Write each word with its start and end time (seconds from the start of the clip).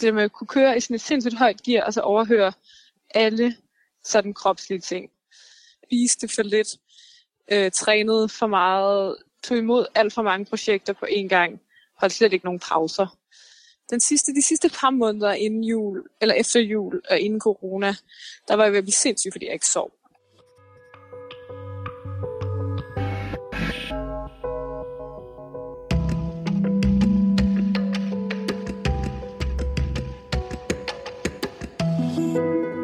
det 0.00 0.14
med 0.14 0.22
at 0.22 0.32
kunne 0.32 0.46
køre 0.46 0.76
i 0.76 0.80
sådan 0.80 0.94
et 0.94 1.00
sindssygt 1.00 1.38
højt 1.38 1.62
gear, 1.62 1.84
og 1.84 1.94
så 1.94 2.00
overhøre 2.00 2.52
alle 3.14 3.56
sådan 4.04 4.34
kropslige 4.34 4.80
ting. 4.80 5.10
Viste 5.90 6.28
for 6.28 6.42
lidt, 6.42 6.68
øh, 7.52 7.70
trænede 7.70 8.28
for 8.28 8.46
meget, 8.46 9.16
tog 9.44 9.58
imod 9.58 9.86
alt 9.94 10.12
for 10.12 10.22
mange 10.22 10.46
projekter 10.46 10.92
på 10.92 11.06
én 11.10 11.28
gang, 11.28 11.60
holdt 12.00 12.14
slet 12.14 12.32
ikke 12.32 12.44
nogen 12.44 12.60
pauser. 12.60 13.18
Den 13.90 14.00
sidste, 14.00 14.34
de 14.34 14.42
sidste 14.42 14.68
par 14.68 14.90
måneder 14.90 15.32
inden 15.32 15.64
jul, 15.64 16.04
eller 16.20 16.34
efter 16.34 16.60
jul 16.60 17.02
og 17.10 17.20
inden 17.20 17.40
corona, 17.40 17.94
der 18.48 18.54
var 18.54 18.64
jeg 18.64 18.72
ved 18.72 18.78
at 18.78 18.84
blive 18.84 18.92
sindssyg, 18.92 19.32
fordi 19.32 19.46
jeg 19.46 19.52
ikke 19.52 19.66
sov. 19.66 19.95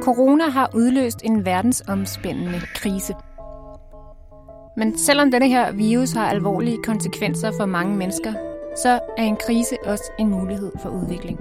Corona 0.03 0.49
har 0.49 0.71
udløst 0.75 1.21
en 1.25 1.45
verdensomspændende 1.45 2.61
krise. 2.75 3.15
Men 4.77 4.99
selvom 4.99 5.31
denne 5.31 5.49
her 5.49 5.73
virus 5.73 6.13
har 6.13 6.31
alvorlige 6.31 6.83
konsekvenser 6.85 7.53
for 7.59 7.67
mange 7.67 7.97
mennesker, 7.97 8.33
så 8.77 9.01
er 9.19 9.23
en 9.23 9.37
krise 9.37 9.77
også 9.85 10.13
en 10.19 10.29
mulighed 10.29 10.73
for 10.83 10.89
udvikling. 10.89 11.41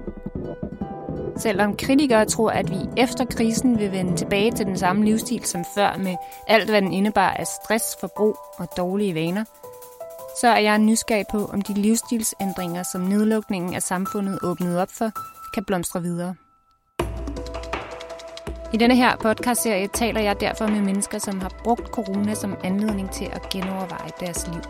Selvom 1.38 1.78
kritikere 1.78 2.26
tror, 2.26 2.50
at 2.50 2.70
vi 2.72 2.78
efter 2.98 3.26
krisen 3.26 3.80
vil 3.80 3.92
vende 3.92 4.18
tilbage 4.18 4.52
til 4.52 4.66
den 4.66 4.78
samme 4.78 5.06
livsstil 5.06 5.46
som 5.46 5.66
før 5.76 5.98
med 5.98 6.16
alt, 6.48 6.70
hvad 6.70 6.82
den 6.82 6.94
indebar 6.94 7.30
af 7.30 7.48
stress, 7.48 7.86
forbrug 8.00 8.36
og 8.58 8.68
dårlige 8.78 9.16
vaner, 9.16 9.44
så 10.42 10.48
er 10.48 10.59
jeg 10.59 10.80
nysgerrig 10.80 11.26
på, 11.32 11.46
om 11.46 11.62
de 11.62 11.73
livsstilsændringer, 11.73 12.84
som 12.84 13.02
nedlukningen 13.02 13.73
af 13.73 13.82
samfundet 13.82 14.40
åbnede 14.44 14.82
op 14.82 14.92
for, 14.98 15.12
kan 15.54 15.66
blomstre 15.66 16.02
videre. 16.02 16.36
I 18.73 18.77
denne 18.77 18.95
her 18.95 19.16
podcastserie 19.16 19.88
taler 19.88 20.22
jeg 20.22 20.39
derfor 20.39 20.67
med 20.67 20.81
mennesker, 20.81 21.17
som 21.17 21.39
har 21.39 21.52
brugt 21.64 21.88
corona 21.88 22.33
som 22.33 22.55
anledning 22.64 23.11
til 23.11 23.25
at 23.25 23.50
genoverveje 23.50 24.11
deres 24.19 24.47
liv. 24.47 24.61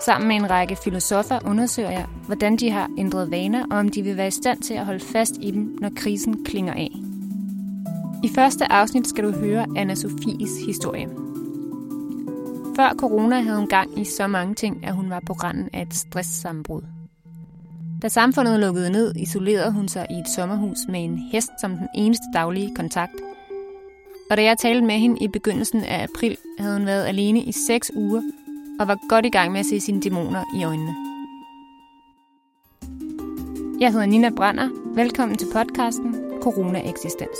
Sammen 0.00 0.28
med 0.28 0.36
en 0.36 0.50
række 0.50 0.76
filosofer 0.76 1.38
undersøger 1.46 1.90
jeg, 1.90 2.06
hvordan 2.26 2.56
de 2.56 2.70
har 2.70 2.90
ændret 2.98 3.30
vaner, 3.30 3.66
og 3.70 3.78
om 3.78 3.88
de 3.88 4.02
vil 4.02 4.16
være 4.16 4.28
i 4.28 4.30
stand 4.30 4.62
til 4.62 4.74
at 4.74 4.86
holde 4.86 5.04
fast 5.04 5.34
i 5.40 5.50
dem, 5.50 5.78
når 5.80 5.90
krisen 5.96 6.44
klinger 6.44 6.74
af. 6.74 6.90
I 8.24 8.28
første 8.34 8.72
afsnit 8.72 9.06
skal 9.06 9.24
du 9.24 9.30
høre 9.30 9.66
anna 9.76 9.94
Sofies 9.94 10.66
historie. 10.66 11.08
Før 12.76 12.94
corona 12.98 13.40
havde 13.40 13.56
hun 13.56 13.68
gang 13.68 13.98
i 13.98 14.04
så 14.04 14.26
mange 14.26 14.54
ting, 14.54 14.86
at 14.86 14.94
hun 14.94 15.10
var 15.10 15.22
på 15.26 15.32
randen 15.32 15.68
af 15.72 15.82
et 15.82 15.94
stresssammenbrud. 15.94 16.82
Da 18.02 18.08
samfundet 18.08 18.60
lukkede 18.60 18.90
ned, 18.90 19.16
isolerede 19.16 19.72
hun 19.72 19.88
sig 19.88 20.06
i 20.10 20.14
et 20.14 20.28
sommerhus 20.28 20.78
med 20.88 21.04
en 21.04 21.18
hest 21.32 21.50
som 21.60 21.76
den 21.76 21.88
eneste 21.94 22.24
daglige 22.34 22.74
kontakt. 22.74 23.12
Og 24.30 24.36
da 24.36 24.42
jeg 24.42 24.58
talte 24.58 24.86
med 24.86 24.98
hende 24.98 25.24
i 25.24 25.28
begyndelsen 25.28 25.84
af 25.84 26.02
april, 26.02 26.36
havde 26.58 26.76
hun 26.76 26.86
været 26.86 27.04
alene 27.04 27.42
i 27.42 27.52
seks 27.52 27.90
uger 27.94 28.22
og 28.80 28.88
var 28.88 28.98
godt 29.08 29.26
i 29.26 29.30
gang 29.30 29.52
med 29.52 29.60
at 29.60 29.66
se 29.66 29.80
sine 29.80 30.00
dæmoner 30.00 30.44
i 30.60 30.64
øjnene. 30.64 30.94
Jeg 33.80 33.92
hedder 33.92 34.06
Nina 34.06 34.30
Brander. 34.36 34.68
Velkommen 34.94 35.38
til 35.38 35.46
podcasten 35.52 36.14
Corona 36.42 36.88
Eksistens. 36.90 37.38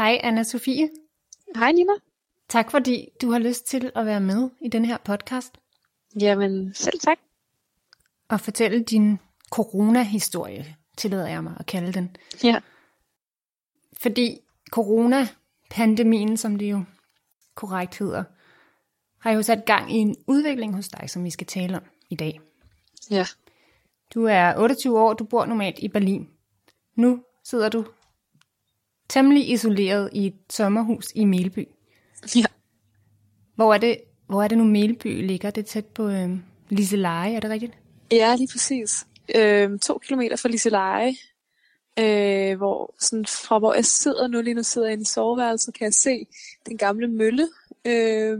Hej 0.00 0.20
anna 0.22 0.42
Sofie. 0.42 0.90
Hej 1.56 1.72
Nina. 1.72 1.92
Tak 2.48 2.70
fordi 2.70 3.08
du 3.22 3.30
har 3.30 3.38
lyst 3.38 3.66
til 3.66 3.92
at 3.94 4.06
være 4.06 4.20
med 4.20 4.50
i 4.60 4.68
den 4.68 4.84
her 4.84 4.98
podcast. 4.98 5.58
Jamen, 6.20 6.74
selv 6.74 7.00
tak. 7.00 7.18
Og 8.28 8.40
fortælle 8.40 8.82
din 8.82 9.18
corona-historie, 9.50 10.76
tillader 10.96 11.28
jeg 11.28 11.44
mig 11.44 11.56
at 11.60 11.66
kalde 11.66 11.92
den. 11.92 12.16
Ja. 12.44 12.60
Fordi 13.92 14.38
corona-pandemien, 14.70 16.36
som 16.36 16.56
det 16.56 16.70
jo 16.70 16.84
korrekt 17.54 17.98
hedder, 17.98 18.24
har 19.18 19.30
jo 19.30 19.42
sat 19.42 19.64
gang 19.66 19.92
i 19.92 19.96
en 19.96 20.16
udvikling 20.26 20.74
hos 20.74 20.88
dig, 20.88 21.10
som 21.10 21.24
vi 21.24 21.30
skal 21.30 21.46
tale 21.46 21.76
om 21.76 21.84
i 22.10 22.14
dag. 22.14 22.40
Ja. 23.10 23.26
Du 24.14 24.24
er 24.24 24.54
28 24.56 25.00
år, 25.00 25.12
du 25.12 25.24
bor 25.24 25.46
normalt 25.46 25.78
i 25.78 25.88
Berlin. 25.88 26.30
Nu 26.94 27.24
sidder 27.44 27.68
du 27.68 27.84
temmelig 29.10 29.50
isoleret 29.50 30.10
i 30.12 30.26
et 30.26 30.34
sommerhus 30.50 31.06
i 31.14 31.24
Melby. 31.24 31.68
Ja. 32.36 32.44
Hvor 33.54 33.74
er 33.74 33.78
det, 33.78 33.96
hvor 34.26 34.42
er 34.42 34.48
det 34.48 34.58
nu 34.58 34.64
Melby 34.64 35.26
ligger? 35.26 35.50
Det 35.50 35.62
er 35.62 35.66
tæt 35.66 35.86
på 35.86 36.08
øh, 36.08 36.30
Liseleje, 36.68 37.34
er 37.34 37.40
det 37.40 37.50
rigtigt? 37.50 37.72
Ja, 38.12 38.34
lige 38.36 38.48
præcis. 38.52 39.06
Øh, 39.34 39.78
to 39.78 39.98
kilometer 39.98 40.36
fra 40.36 40.48
Liseleje, 40.48 41.14
øh, 41.98 42.56
hvor 42.56 42.94
sådan 42.98 43.26
fra 43.26 43.58
hvor 43.58 43.74
jeg 43.74 43.84
sidder 43.84 44.28
nu, 44.28 44.40
lige 44.40 44.54
nu 44.54 44.62
sidder 44.62 44.88
jeg 44.88 45.00
i 45.00 45.04
soveværelset, 45.04 45.74
kan 45.74 45.84
jeg 45.84 45.94
se 45.94 46.26
den 46.66 46.76
gamle 46.76 47.08
mølle, 47.08 47.48
øh, 47.84 48.38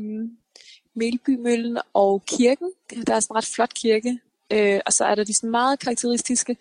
Melbymøllen 0.95 1.79
og 1.93 2.23
kirken. 2.27 2.73
Der 3.07 3.15
er 3.15 3.21
sådan 3.21 3.35
en 3.35 3.37
ret 3.37 3.51
flot 3.55 3.75
kirke. 3.75 4.19
Øh, 4.53 4.81
og 4.87 4.93
så 4.93 5.05
er 5.05 5.15
der 5.15 5.25
de 5.25 5.35
sådan 5.35 5.51
meget 5.51 5.79
karakteristiske 5.79 6.57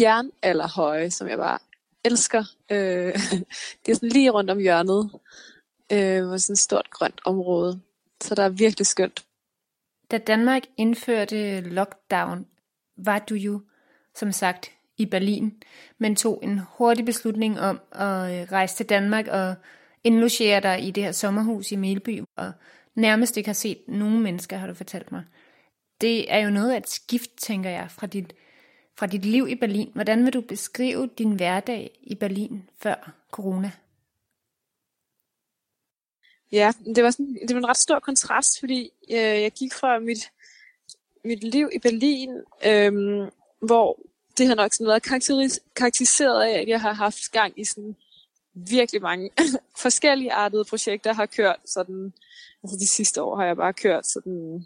jernalderhøje, 0.00 1.10
som 1.10 1.28
jeg 1.28 1.38
bare 1.38 1.58
elsker. 2.04 2.44
Øh, 2.70 3.14
det 3.86 3.90
er 3.90 3.94
sådan 3.94 4.08
lige 4.08 4.30
rundt 4.30 4.50
om 4.50 4.58
hjørnet, 4.58 5.10
øh, 5.92 6.26
hvor 6.26 6.36
sådan 6.36 6.52
et 6.52 6.58
stort 6.58 6.90
grønt 6.90 7.20
område. 7.24 7.80
Så 8.20 8.34
der 8.34 8.42
er 8.42 8.48
virkelig 8.48 8.86
skønt. 8.86 9.24
Da 10.10 10.18
Danmark 10.18 10.62
indførte 10.76 11.60
lockdown, 11.60 12.46
var 12.96 13.18
du 13.18 13.34
jo, 13.34 13.60
som 14.14 14.32
sagt, 14.32 14.70
i 14.96 15.06
Berlin, 15.06 15.62
men 15.98 16.16
tog 16.16 16.40
en 16.42 16.60
hurtig 16.68 17.04
beslutning 17.04 17.60
om 17.60 17.80
at 17.92 18.40
øh, 18.40 18.52
rejse 18.52 18.76
til 18.76 18.88
Danmark 18.88 19.26
og 19.28 19.54
indlogere 20.04 20.60
dig 20.60 20.86
i 20.86 20.90
det 20.90 21.02
her 21.02 21.12
sommerhus 21.12 21.72
i 21.72 21.76
Melby, 21.76 22.22
og 22.36 22.52
nærmest 22.94 23.36
ikke 23.36 23.48
har 23.48 23.54
set 23.54 23.78
nogen 23.88 24.22
mennesker, 24.22 24.56
har 24.56 24.66
du 24.66 24.74
fortalt 24.74 25.12
mig. 25.12 25.24
Det 26.00 26.32
er 26.32 26.38
jo 26.38 26.50
noget 26.50 26.72
af 26.72 26.76
et 26.76 26.88
skift, 26.88 27.30
tænker 27.38 27.70
jeg, 27.70 27.90
fra 27.90 28.06
dit 28.06 28.34
fra 28.96 29.06
dit 29.06 29.24
liv 29.24 29.48
i 29.48 29.54
Berlin. 29.54 29.90
Hvordan 29.94 30.24
vil 30.24 30.32
du 30.32 30.40
beskrive 30.40 31.10
din 31.18 31.32
hverdag 31.32 31.98
i 32.02 32.14
Berlin 32.14 32.68
før 32.78 33.12
corona? 33.30 33.72
Ja, 36.52 36.72
det 36.94 37.04
var, 37.04 37.10
sådan, 37.10 37.38
det 37.48 37.54
var 37.54 37.60
en 37.60 37.68
ret 37.68 37.76
stor 37.76 37.98
kontrast, 37.98 38.60
fordi 38.60 38.90
øh, 39.10 39.16
jeg 39.16 39.52
gik 39.52 39.74
fra 39.74 39.98
mit, 39.98 40.30
mit 41.24 41.44
liv 41.44 41.70
i 41.72 41.78
Berlin, 41.78 42.30
øh, 42.66 42.92
hvor 43.58 43.98
det 44.38 44.46
har 44.46 44.54
nok 44.54 44.72
sådan 44.74 44.86
været 44.86 45.06
karakteris- 45.06 45.72
karakteriseret 45.76 46.42
af, 46.42 46.60
at 46.60 46.68
jeg 46.68 46.80
har 46.80 46.92
haft 46.92 47.32
gang 47.32 47.60
i 47.60 47.64
sådan 47.64 47.96
virkelig 48.54 49.02
mange 49.02 49.30
forskellige 49.84 50.32
artede 50.32 50.64
projekter, 50.64 51.12
har 51.12 51.26
kørt 51.26 51.60
sådan, 51.64 52.12
altså 52.62 52.76
de 52.76 52.86
sidste 52.86 53.22
år 53.22 53.36
har 53.36 53.44
jeg 53.46 53.56
bare 53.56 53.72
kørt 53.72 54.06
sådan 54.06 54.64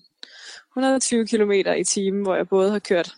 120 0.71 1.27
km 1.27 1.53
i 1.53 1.85
timen, 1.85 2.23
hvor 2.23 2.35
jeg 2.35 2.49
både 2.49 2.71
har 2.71 2.79
kørt 2.79 3.15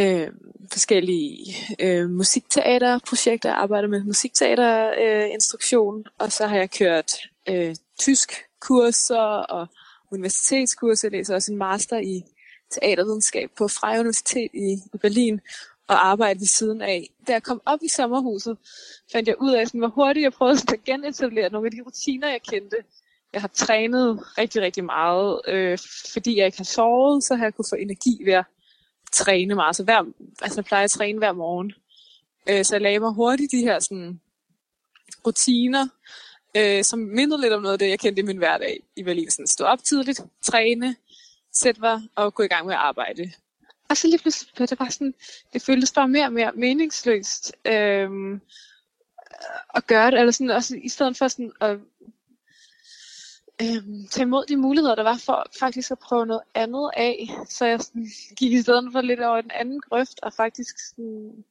øh, 0.00 0.28
forskellige 0.72 1.54
øh, 1.80 2.10
musikteaterprojekter. 2.10 3.52
Arbejder 3.52 3.88
med 3.88 4.04
musikteaterinstruktion, 4.04 5.98
øh, 5.98 6.04
og 6.18 6.32
så 6.32 6.46
har 6.46 6.56
jeg 6.56 6.70
kørt 6.70 7.12
øh, 7.48 7.74
tysk 7.98 8.32
kurser 8.60 9.44
og 9.56 9.66
universitetskurser. 10.12 11.08
Jeg 11.08 11.12
læser 11.12 11.34
også 11.34 11.52
en 11.52 11.58
master 11.58 11.98
i 11.98 12.22
teatervidenskab 12.70 13.50
på 13.58 13.68
Freie 13.68 14.00
Universitet 14.00 14.50
i, 14.54 14.72
i 14.94 14.98
Berlin 14.98 15.40
og 15.88 16.06
arbejde 16.06 16.40
ved 16.40 16.46
siden 16.46 16.82
af. 16.82 17.10
Da 17.26 17.32
jeg 17.32 17.42
kom 17.42 17.60
op 17.66 17.78
i 17.82 17.88
sommerhuset, 17.88 18.58
fandt 19.12 19.28
jeg 19.28 19.40
ud 19.40 19.52
af, 19.52 19.66
sådan, 19.66 19.78
hvor 19.78 19.88
hurtigt 19.88 20.24
jeg 20.24 20.32
prøvede 20.32 20.60
at 20.72 20.84
genetablere 20.84 21.50
nogle 21.50 21.66
af 21.66 21.70
de 21.70 21.82
rutiner, 21.86 22.28
jeg 22.28 22.40
kendte. 22.42 22.76
Jeg 23.32 23.40
har 23.40 23.48
trænet 23.48 24.20
rigtig, 24.38 24.62
rigtig 24.62 24.84
meget, 24.84 25.40
øh, 25.48 25.78
fordi 26.12 26.38
jeg 26.38 26.46
ikke 26.46 26.58
har 26.58 26.64
sovet, 26.64 27.24
så 27.24 27.34
har 27.34 27.44
jeg 27.44 27.54
kunne 27.54 27.64
få 27.70 27.76
energi 27.76 28.22
ved 28.24 28.32
at 28.32 28.44
træne 29.12 29.54
meget. 29.54 29.76
Så 29.76 29.84
hver, 29.84 30.04
altså 30.42 30.58
jeg 30.58 30.64
plejer 30.64 30.84
at 30.84 30.90
træne 30.90 31.18
hver 31.18 31.32
morgen. 31.32 31.72
Øh, 32.50 32.64
så 32.64 32.74
jeg 32.74 32.82
lagde 32.82 32.98
mig 32.98 33.12
hurtigt 33.14 33.52
de 33.52 33.60
her 33.60 33.78
sådan, 33.78 34.20
rutiner, 35.26 35.88
øh, 36.56 36.84
som 36.84 36.98
mindede 36.98 37.40
lidt 37.40 37.52
om 37.52 37.62
noget 37.62 37.72
af 37.72 37.78
det, 37.78 37.88
jeg 37.88 37.98
kendte 37.98 38.20
i 38.20 38.24
min 38.24 38.36
hverdag 38.36 38.80
i 38.96 39.02
Berlin. 39.02 39.30
Sådan 39.30 39.46
stå 39.46 39.64
op 39.64 39.84
tidligt, 39.84 40.20
træne, 40.42 40.96
sætte 41.52 41.80
mig 41.80 42.02
og 42.14 42.34
gå 42.34 42.42
i 42.42 42.48
gang 42.48 42.66
med 42.66 42.74
at 42.74 42.80
arbejde. 42.80 43.32
Og 43.90 43.96
så 43.96 44.08
lige 44.08 44.18
pludselig 44.18 44.54
blev 44.54 44.66
det 44.66 44.78
bare 44.78 44.90
sådan, 44.90 45.14
det 45.52 45.62
føltes 45.62 45.92
bare 45.92 46.08
mere 46.08 46.24
og 46.24 46.32
mere 46.32 46.52
meningsløst 46.52 47.52
øh, 47.64 48.10
at 49.74 49.86
gøre 49.86 50.10
det. 50.10 50.20
Eller 50.20 50.32
sådan, 50.32 50.50
også 50.50 50.76
i 50.82 50.88
stedet 50.88 51.16
for 51.16 51.28
sådan 51.28 51.52
at 51.60 51.78
øhm, 53.62 54.06
tage 54.10 54.22
imod 54.22 54.44
de 54.46 54.56
muligheder, 54.56 54.94
der 54.94 55.02
var 55.02 55.20
for 55.26 55.46
faktisk 55.60 55.90
at 55.90 55.98
prøve 55.98 56.26
noget 56.26 56.42
andet 56.54 56.90
af. 56.96 57.28
Så 57.48 57.66
jeg 57.66 57.80
sådan, 57.80 58.08
gik 58.36 58.52
i 58.52 58.62
stedet 58.62 58.88
for 58.92 59.00
lidt 59.00 59.20
over 59.20 59.40
den 59.40 59.50
anden 59.50 59.80
grøft, 59.80 60.20
og 60.22 60.32
faktisk 60.32 60.88
sådan, 60.88 61.44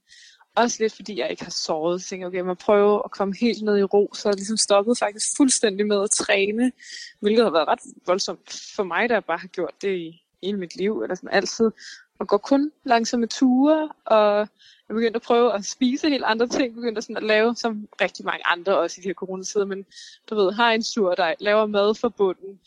også 0.56 0.78
lidt 0.80 0.96
fordi 0.96 1.20
jeg 1.20 1.30
ikke 1.32 1.44
har 1.44 1.52
sovet, 1.52 2.02
så 2.02 2.10
tænkte 2.10 2.22
jeg, 2.22 2.28
okay, 2.28 2.38
jeg 2.38 2.46
må 2.46 2.54
prøve 2.54 3.02
at 3.06 3.12
komme 3.12 3.34
helt 3.40 3.64
ned 3.64 3.78
i 3.78 3.84
ro, 3.84 4.12
så 4.14 4.30
jeg 4.30 4.36
ligesom 4.36 4.58
stoppede 4.58 4.96
faktisk 4.96 5.38
fuldstændig 5.38 5.88
med 5.88 6.04
at 6.04 6.12
træne, 6.12 6.72
hvilket 7.20 7.44
har 7.44 7.52
været 7.52 7.68
ret 7.68 7.80
voldsomt 8.06 8.72
for 8.76 8.84
mig, 8.84 9.10
der 9.10 9.20
bare 9.20 9.38
har 9.38 9.48
gjort 9.48 9.82
det 9.82 9.98
i 9.98 10.24
hele 10.44 10.58
mit 10.58 10.76
liv, 10.76 11.02
eller 11.02 11.16
sådan 11.16 11.30
altid, 11.30 11.72
og 12.20 12.28
går 12.28 12.38
kun 12.38 12.72
langsomme 12.84 13.28
ture, 13.28 13.90
og 14.06 14.48
jeg 14.90 14.96
begyndte 14.96 15.16
at 15.16 15.22
prøve 15.22 15.54
at 15.54 15.66
spise 15.66 16.10
helt 16.10 16.24
andre 16.24 16.48
ting, 16.48 16.76
begyndte 16.76 17.02
sådan 17.02 17.18
at 17.18 17.24
lave, 17.24 17.56
som 17.56 17.88
rigtig 18.02 18.26
mange 18.26 18.48
andre 18.48 18.78
også 18.78 18.96
i 19.00 19.02
de 19.02 19.08
her 19.08 19.14
coronatider, 19.14 19.66
men 19.66 19.86
du 20.30 20.36
ved, 20.36 20.52
har 20.52 20.72
en 20.72 20.84
surdej, 20.84 21.36
laver 21.40 21.66
mad 21.66 21.96
for 21.96 22.10
bunden. 22.10 22.60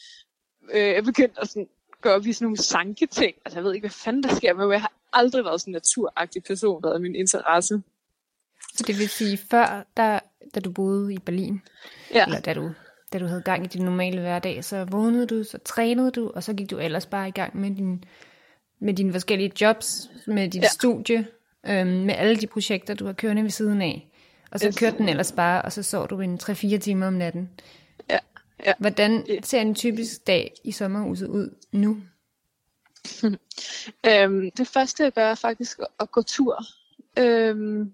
Øh, 0.72 0.88
jeg 0.88 1.04
begyndte 1.04 1.40
at 1.40 1.48
sådan, 1.48 1.68
gå 2.00 2.08
op 2.08 2.26
i 2.26 2.32
sådan 2.32 2.44
nogle 2.44 2.56
sanke 2.56 3.06
ting. 3.06 3.34
Altså 3.44 3.58
jeg 3.58 3.64
ved 3.64 3.74
ikke, 3.74 3.82
hvad 3.82 3.90
fanden 3.90 4.22
der 4.22 4.34
sker, 4.34 4.54
men 4.54 4.72
jeg 4.72 4.80
har 4.80 4.92
aldrig 5.12 5.44
været 5.44 5.60
sådan 5.60 5.70
en 5.70 5.72
naturagtig 5.72 6.42
person, 6.42 6.82
der 6.82 6.94
er 6.94 6.98
min 6.98 7.14
interesse. 7.14 7.82
Så 8.74 8.84
det 8.86 8.98
vil 8.98 9.08
sige, 9.08 9.36
før, 9.36 9.86
der, 9.96 10.20
da 10.54 10.60
du 10.60 10.70
boede 10.70 11.14
i 11.14 11.18
Berlin, 11.18 11.62
ja. 12.14 12.24
eller 12.24 12.40
da 12.40 12.54
du, 12.54 12.70
da 13.12 13.18
du 13.18 13.26
havde 13.26 13.42
gang 13.42 13.64
i 13.64 13.68
din 13.68 13.84
normale 13.84 14.20
hverdag, 14.20 14.64
så 14.64 14.84
vågnede 14.84 15.26
du, 15.26 15.44
så 15.44 15.58
trænede 15.58 16.10
du, 16.10 16.32
og 16.34 16.42
så 16.42 16.54
gik 16.54 16.70
du 16.70 16.78
ellers 16.78 17.06
bare 17.06 17.28
i 17.28 17.30
gang 17.30 17.56
med 17.56 17.70
din 17.70 18.04
med 18.80 18.94
dine 18.94 19.12
forskellige 19.12 19.52
jobs, 19.60 20.10
med 20.26 20.48
dit 20.48 20.62
ja. 20.62 20.68
studie, 20.68 21.26
øhm, 21.66 21.86
med 21.86 22.14
alle 22.14 22.36
de 22.36 22.46
projekter, 22.46 22.94
du 22.94 23.06
har 23.06 23.12
kørende 23.12 23.42
ved 23.42 23.50
siden 23.50 23.82
af. 23.82 24.06
Og 24.50 24.60
så 24.60 24.66
yes. 24.66 24.78
kørte 24.78 24.98
den 24.98 25.08
ellers 25.08 25.32
bare, 25.32 25.62
og 25.62 25.72
så 25.72 25.82
sov 25.82 26.08
du 26.08 26.20
en 26.20 26.40
3-4 26.42 26.78
timer 26.78 27.06
om 27.06 27.12
natten. 27.12 27.50
Ja. 28.10 28.18
ja. 28.66 28.72
Hvordan 28.78 29.26
ser 29.42 29.60
en 29.60 29.74
typisk 29.74 30.26
dag 30.26 30.54
i 30.64 30.72
sommerhuset 30.72 31.28
ud 31.28 31.54
nu? 31.72 31.96
øhm, 34.08 34.50
det 34.50 34.68
første, 34.68 35.02
jeg 35.02 35.12
gør, 35.12 35.30
er 35.30 35.34
faktisk 35.34 35.78
at 36.00 36.10
gå 36.10 36.22
tur. 36.22 36.64
Øhm, 37.18 37.92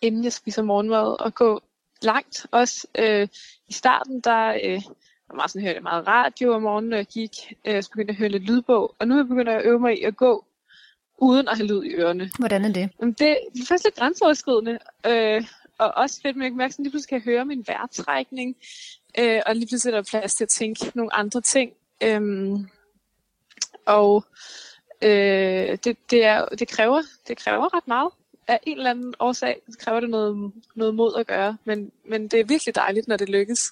inden 0.00 0.24
jeg 0.24 0.32
spiser 0.32 0.62
morgenmad, 0.62 1.20
og 1.20 1.34
gå 1.34 1.60
langt. 2.02 2.46
Også 2.50 2.86
øh, 2.98 3.28
i 3.68 3.72
starten, 3.72 4.20
der 4.20 4.58
øh, 4.64 4.82
var 5.28 5.36
meget 5.36 5.50
sådan, 5.50 5.66
hørte 5.66 5.80
meget 5.80 6.06
radio 6.06 6.54
om 6.54 6.62
morgenen, 6.62 6.90
når 6.90 6.96
jeg 6.96 7.06
gik. 7.06 7.30
Øh, 7.64 7.82
så 7.82 7.90
begyndte 7.90 8.10
jeg 8.10 8.14
at 8.14 8.18
høre 8.18 8.28
lidt 8.28 8.42
lydbog. 8.42 8.94
Og 8.98 9.08
nu 9.08 9.14
er 9.14 9.18
jeg 9.18 9.28
begyndt 9.28 9.48
at 9.48 9.64
øve 9.64 9.80
mig 9.80 10.00
i 10.00 10.02
at 10.02 10.16
gå 10.16 10.44
uden 11.18 11.48
at 11.48 11.56
have 11.56 11.66
lyd 11.66 11.82
i 11.82 11.94
ørerne. 11.94 12.30
Hvordan 12.38 12.64
er 12.64 12.72
det? 12.72 12.90
Jamen, 13.00 13.12
det 13.18 13.30
er 13.30 13.36
faktisk 13.68 13.84
lidt 13.84 13.94
grænseoverskridende. 13.94 14.78
Øh, 15.06 15.44
og 15.78 15.92
også 15.96 16.20
fedt, 16.22 16.36
men 16.36 16.42
jeg 16.42 16.50
kan 16.50 16.56
mærke, 16.56 16.72
at 16.72 16.78
lige 16.78 16.90
pludselig 16.90 17.08
kan 17.08 17.16
jeg 17.16 17.34
høre 17.34 17.44
min 17.44 17.64
vejrtrækning. 17.66 18.56
Øh, 19.18 19.40
og 19.46 19.56
lige 19.56 19.68
pludselig 19.68 19.92
er 19.92 19.96
der 19.96 20.08
plads 20.10 20.34
til 20.34 20.44
at 20.44 20.48
tænke 20.48 20.92
nogle 20.94 21.14
andre 21.14 21.40
ting. 21.40 21.72
Øh, 22.02 22.20
og 23.86 24.24
øh, 25.02 25.78
det, 25.84 25.96
det, 26.10 26.24
er, 26.24 26.44
det, 26.44 26.68
kræver, 26.68 27.02
det 27.28 27.36
kræver 27.36 27.76
ret 27.76 27.88
meget. 27.88 28.10
Af 28.48 28.60
en 28.62 28.78
eller 28.78 28.90
anden 28.90 29.14
årsag 29.18 29.60
så 29.70 29.78
kræver 29.78 30.00
det 30.00 30.10
noget, 30.10 30.52
noget 30.74 30.94
mod 30.94 31.14
at 31.18 31.26
gøre. 31.26 31.56
Men, 31.64 31.92
men 32.04 32.28
det 32.28 32.40
er 32.40 32.44
virkelig 32.44 32.74
dejligt, 32.74 33.08
når 33.08 33.16
det 33.16 33.28
lykkes. 33.28 33.70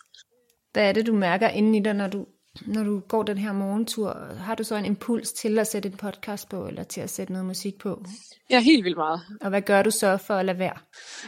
Hvad 0.77 0.89
er 0.89 0.93
det, 0.93 1.07
du 1.07 1.13
mærker 1.13 1.49
inden 1.49 1.75
i 1.75 1.81
dig, 1.81 1.95
når 1.95 2.07
du, 2.09 2.27
når 2.67 2.83
du 2.83 3.01
går 3.01 3.23
den 3.23 3.39
her 3.39 3.53
morgentur? 3.53 4.35
Har 4.39 4.55
du 4.55 4.65
så 4.65 4.77
en 4.77 4.85
impuls 4.85 5.33
til 5.33 5.59
at 5.59 5.67
sætte 5.67 5.89
en 5.89 5.97
podcast 5.97 6.49
på, 6.49 6.67
eller 6.67 6.83
til 6.85 7.01
at 7.01 7.11
sætte 7.11 7.33
noget 7.33 7.47
musik 7.47 7.79
på? 7.79 8.05
Ja, 8.51 8.61
helt 8.61 8.85
vildt 8.85 8.97
meget. 8.97 9.21
Og 9.41 9.49
hvad 9.49 9.63
gør 9.63 9.83
du 9.83 9.91
så 9.91 10.17
for 10.17 10.35
at 10.35 10.45
lade 10.45 10.59
være? 10.59 10.79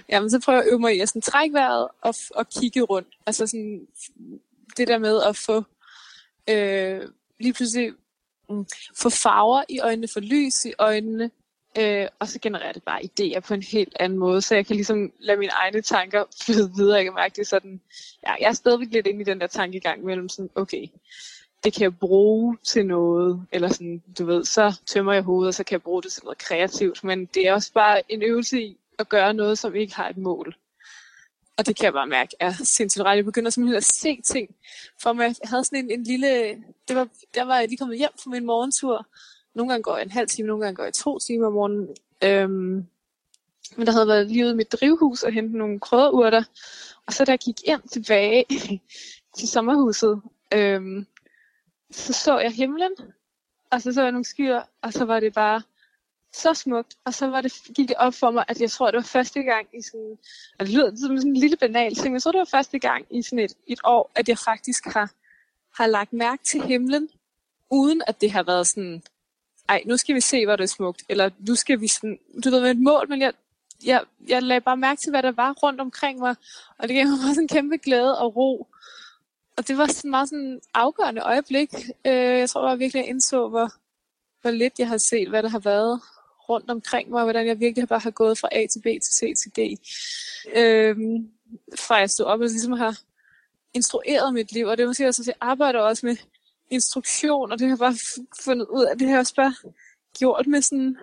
Jamen, 0.08 0.30
så 0.30 0.40
prøver 0.40 0.58
jeg 0.58 0.66
at 0.66 0.72
øve 0.72 0.80
mig 0.80 0.96
i 0.96 1.00
at 1.00 1.08
sådan, 1.08 1.22
trække 1.22 1.54
vejret 1.54 1.88
og, 2.02 2.14
og 2.34 2.48
kigge 2.48 2.82
rundt. 2.82 3.08
Altså 3.26 3.46
sådan, 3.46 3.80
det 4.76 4.88
der 4.88 4.98
med 4.98 5.22
at 5.22 5.36
få 5.36 5.64
øh, 6.50 7.00
lige 7.40 7.52
pludselig 7.52 7.92
mm, 8.50 8.66
få 8.96 9.10
farver 9.10 9.62
i 9.68 9.80
øjnene, 9.80 10.08
få 10.08 10.20
lys 10.20 10.64
i 10.64 10.72
øjnene, 10.78 11.30
Øh, 11.78 12.08
og 12.18 12.28
så 12.28 12.38
genererer 12.42 12.72
det 12.72 12.82
bare 12.82 13.00
idéer 13.02 13.40
på 13.40 13.54
en 13.54 13.62
helt 13.62 13.96
anden 14.00 14.18
måde, 14.18 14.40
så 14.40 14.54
jeg 14.54 14.66
kan 14.66 14.76
ligesom 14.76 15.12
lade 15.18 15.38
mine 15.38 15.52
egne 15.52 15.82
tanker 15.82 16.24
flyde 16.44 16.72
videre. 16.76 16.96
Jeg 16.96 17.04
kan 17.04 17.14
mærke 17.14 17.36
det 17.36 17.46
sådan, 17.46 17.80
ja, 18.26 18.32
jeg 18.40 18.48
er 18.48 18.52
stadigvæk 18.52 18.88
lidt 18.90 19.06
inde 19.06 19.20
i 19.20 19.24
den 19.24 19.40
der 19.40 19.46
tankegang 19.46 20.04
mellem 20.04 20.28
sådan, 20.28 20.50
okay, 20.54 20.86
det 21.64 21.72
kan 21.72 21.82
jeg 21.82 21.98
bruge 21.98 22.58
til 22.64 22.86
noget, 22.86 23.46
eller 23.52 23.68
sådan, 23.68 24.02
du 24.18 24.24
ved, 24.24 24.44
så 24.44 24.80
tømmer 24.86 25.12
jeg 25.12 25.22
hovedet, 25.22 25.48
og 25.48 25.54
så 25.54 25.64
kan 25.64 25.72
jeg 25.72 25.82
bruge 25.82 26.02
det 26.02 26.12
til 26.12 26.24
noget 26.24 26.38
kreativt, 26.38 27.04
men 27.04 27.26
det 27.26 27.48
er 27.48 27.52
også 27.52 27.72
bare 27.72 28.12
en 28.12 28.22
øvelse 28.22 28.62
i 28.62 28.76
at 28.98 29.08
gøre 29.08 29.34
noget, 29.34 29.58
som 29.58 29.74
ikke 29.74 29.94
har 29.94 30.08
et 30.08 30.16
mål. 30.16 30.56
Og 31.58 31.66
det 31.66 31.76
kan 31.76 31.84
jeg 31.84 31.92
bare 31.92 32.06
mærke 32.06 32.36
er 32.40 32.52
sindssygt 32.76 33.04
ret. 33.04 33.16
Jeg 33.16 33.24
begynder 33.24 33.50
simpelthen 33.50 33.76
at 33.76 33.84
se 33.84 34.20
ting 34.24 34.54
for 35.02 35.12
mig. 35.12 35.24
Jeg 35.24 35.34
havde 35.44 35.64
sådan 35.64 35.84
en, 35.84 35.90
en 35.90 36.04
lille... 36.04 36.48
Det 36.88 36.96
var, 36.96 37.08
der 37.34 37.44
var 37.44 37.58
jeg 37.58 37.68
lige 37.68 37.78
kommet 37.78 37.98
hjem 37.98 38.10
fra 38.22 38.30
min 38.30 38.46
morgentur, 38.46 39.06
nogle 39.58 39.72
gange 39.72 39.82
går 39.82 39.96
jeg 39.96 40.04
en 40.04 40.10
halv 40.10 40.28
time, 40.28 40.48
nogle 40.48 40.64
gange 40.64 40.76
går 40.76 40.84
jeg 40.84 40.94
to 40.94 41.18
timer 41.18 41.46
om 41.46 41.52
morgenen. 41.52 41.88
Øhm, 42.24 42.86
men 43.76 43.86
der 43.86 43.92
havde 43.92 44.08
været 44.08 44.26
lige 44.26 44.44
ude 44.44 44.52
i 44.52 44.56
mit 44.56 44.72
drivhus 44.72 45.22
og 45.22 45.32
hente 45.32 45.58
nogle 45.58 45.80
krydderurter. 45.80 46.42
Og 47.06 47.12
så 47.12 47.24
da 47.24 47.32
jeg 47.32 47.38
gik 47.38 47.56
ind 47.64 47.82
tilbage 47.88 48.44
til 49.38 49.48
sommerhuset, 49.48 50.22
øhm, 50.54 51.06
så 51.90 52.12
så 52.12 52.38
jeg 52.38 52.52
himlen, 52.52 52.92
og 53.70 53.82
så 53.82 53.92
så 53.92 54.02
jeg 54.02 54.12
nogle 54.12 54.24
skyer, 54.24 54.62
og 54.82 54.92
så 54.92 55.04
var 55.04 55.20
det 55.20 55.34
bare 55.34 55.62
så 56.32 56.54
smukt. 56.54 56.96
Og 57.04 57.14
så 57.14 57.26
var 57.26 57.40
det, 57.40 57.52
gik 57.74 57.88
det 57.88 57.96
op 57.96 58.14
for 58.14 58.30
mig, 58.30 58.44
at 58.48 58.60
jeg 58.60 58.70
tror, 58.70 58.90
det 58.90 58.96
var 58.96 59.02
første 59.02 59.42
gang 59.42 59.66
i 59.74 59.82
sådan, 59.82 60.18
og 60.58 60.66
det 60.66 60.74
lyder 60.74 60.96
som 60.96 61.16
sådan 61.16 61.30
en 61.30 61.36
lille 61.36 61.56
banal 61.56 61.94
ting, 61.94 62.06
men 62.06 62.14
jeg 62.14 62.22
tror, 62.22 62.32
det 62.32 62.38
var 62.38 62.58
første 62.58 62.78
gang 62.78 63.06
i 63.10 63.22
sådan 63.22 63.38
et, 63.38 63.52
et 63.66 63.80
år, 63.84 64.10
at 64.14 64.28
jeg 64.28 64.38
faktisk 64.38 64.84
har, 64.84 65.12
har 65.78 65.86
lagt 65.86 66.12
mærke 66.12 66.44
til 66.44 66.62
himlen, 66.62 67.08
uden 67.70 68.02
at 68.06 68.20
det 68.20 68.30
har 68.30 68.42
været 68.42 68.66
sådan, 68.66 69.02
ej, 69.68 69.82
nu 69.86 69.96
skal 69.96 70.14
vi 70.14 70.20
se, 70.20 70.46
hvor 70.46 70.56
det 70.56 70.64
er 70.64 70.68
smukt, 70.68 71.02
eller 71.08 71.30
nu 71.38 71.54
skal 71.54 71.80
vi 71.80 71.88
sådan, 71.88 72.18
du 72.44 72.50
ved, 72.50 72.60
med 72.60 72.70
et 72.70 72.80
mål, 72.80 73.08
men 73.08 73.20
jeg, 73.20 73.32
jeg, 73.84 74.02
jeg 74.28 74.42
lagde 74.42 74.60
bare 74.60 74.76
mærke 74.76 75.00
til, 75.00 75.10
hvad 75.10 75.22
der 75.22 75.32
var 75.32 75.52
rundt 75.52 75.80
omkring 75.80 76.18
mig, 76.18 76.36
og 76.78 76.88
det 76.88 76.96
gav 76.96 77.06
mig 77.06 77.18
bare 77.24 77.34
sådan 77.34 77.44
en 77.44 77.48
kæmpe 77.48 77.76
glæde 77.76 78.18
og 78.18 78.36
ro. 78.36 78.66
Og 79.56 79.68
det 79.68 79.78
var 79.78 79.86
sådan 79.86 80.10
meget 80.10 80.28
sådan 80.28 80.60
afgørende 80.74 81.20
øjeblik. 81.20 81.74
Øh, 82.06 82.12
jeg 82.12 82.50
tror 82.50 82.62
bare 82.62 82.78
virkelig, 82.78 83.00
jeg 83.00 83.08
indså, 83.08 83.48
hvor, 83.48 83.72
hvor 84.42 84.50
lidt 84.50 84.78
jeg 84.78 84.88
har 84.88 84.98
set, 84.98 85.28
hvad 85.28 85.42
der 85.42 85.48
har 85.48 85.58
været 85.58 86.00
rundt 86.48 86.70
omkring 86.70 87.10
mig, 87.10 87.18
og 87.18 87.24
hvordan 87.24 87.46
jeg 87.46 87.60
virkelig 87.60 87.88
bare 87.88 87.98
har 87.98 88.10
gået 88.10 88.38
fra 88.38 88.48
A 88.52 88.66
til 88.66 88.80
B 88.80 88.84
til 88.84 89.12
C 89.12 89.34
til 89.36 89.50
D. 89.56 89.78
Øh, 90.56 90.96
fra 91.78 91.94
jeg 91.94 92.10
stod 92.10 92.26
op 92.26 92.40
og 92.40 92.46
ligesom 92.46 92.72
har 92.72 92.98
instrueret 93.74 94.34
mit 94.34 94.52
liv, 94.52 94.66
og 94.66 94.76
det 94.76 94.82
er 94.82 94.86
måske 94.86 95.08
også, 95.08 95.22
at 95.22 95.26
jeg 95.26 95.34
arbejder 95.40 95.80
også 95.80 96.06
med 96.06 96.16
instruktion, 96.70 97.52
og 97.52 97.58
det 97.58 97.66
har 97.66 97.72
jeg 97.72 97.78
bare 97.78 97.96
fundet 98.44 98.66
ud 98.66 98.84
af, 98.84 98.98
det 98.98 99.06
har 99.06 99.14
jeg 99.14 99.20
også 99.20 99.34
bare 99.34 99.54
gjort 100.18 100.46
med 100.46 100.62
sådan 100.62 100.96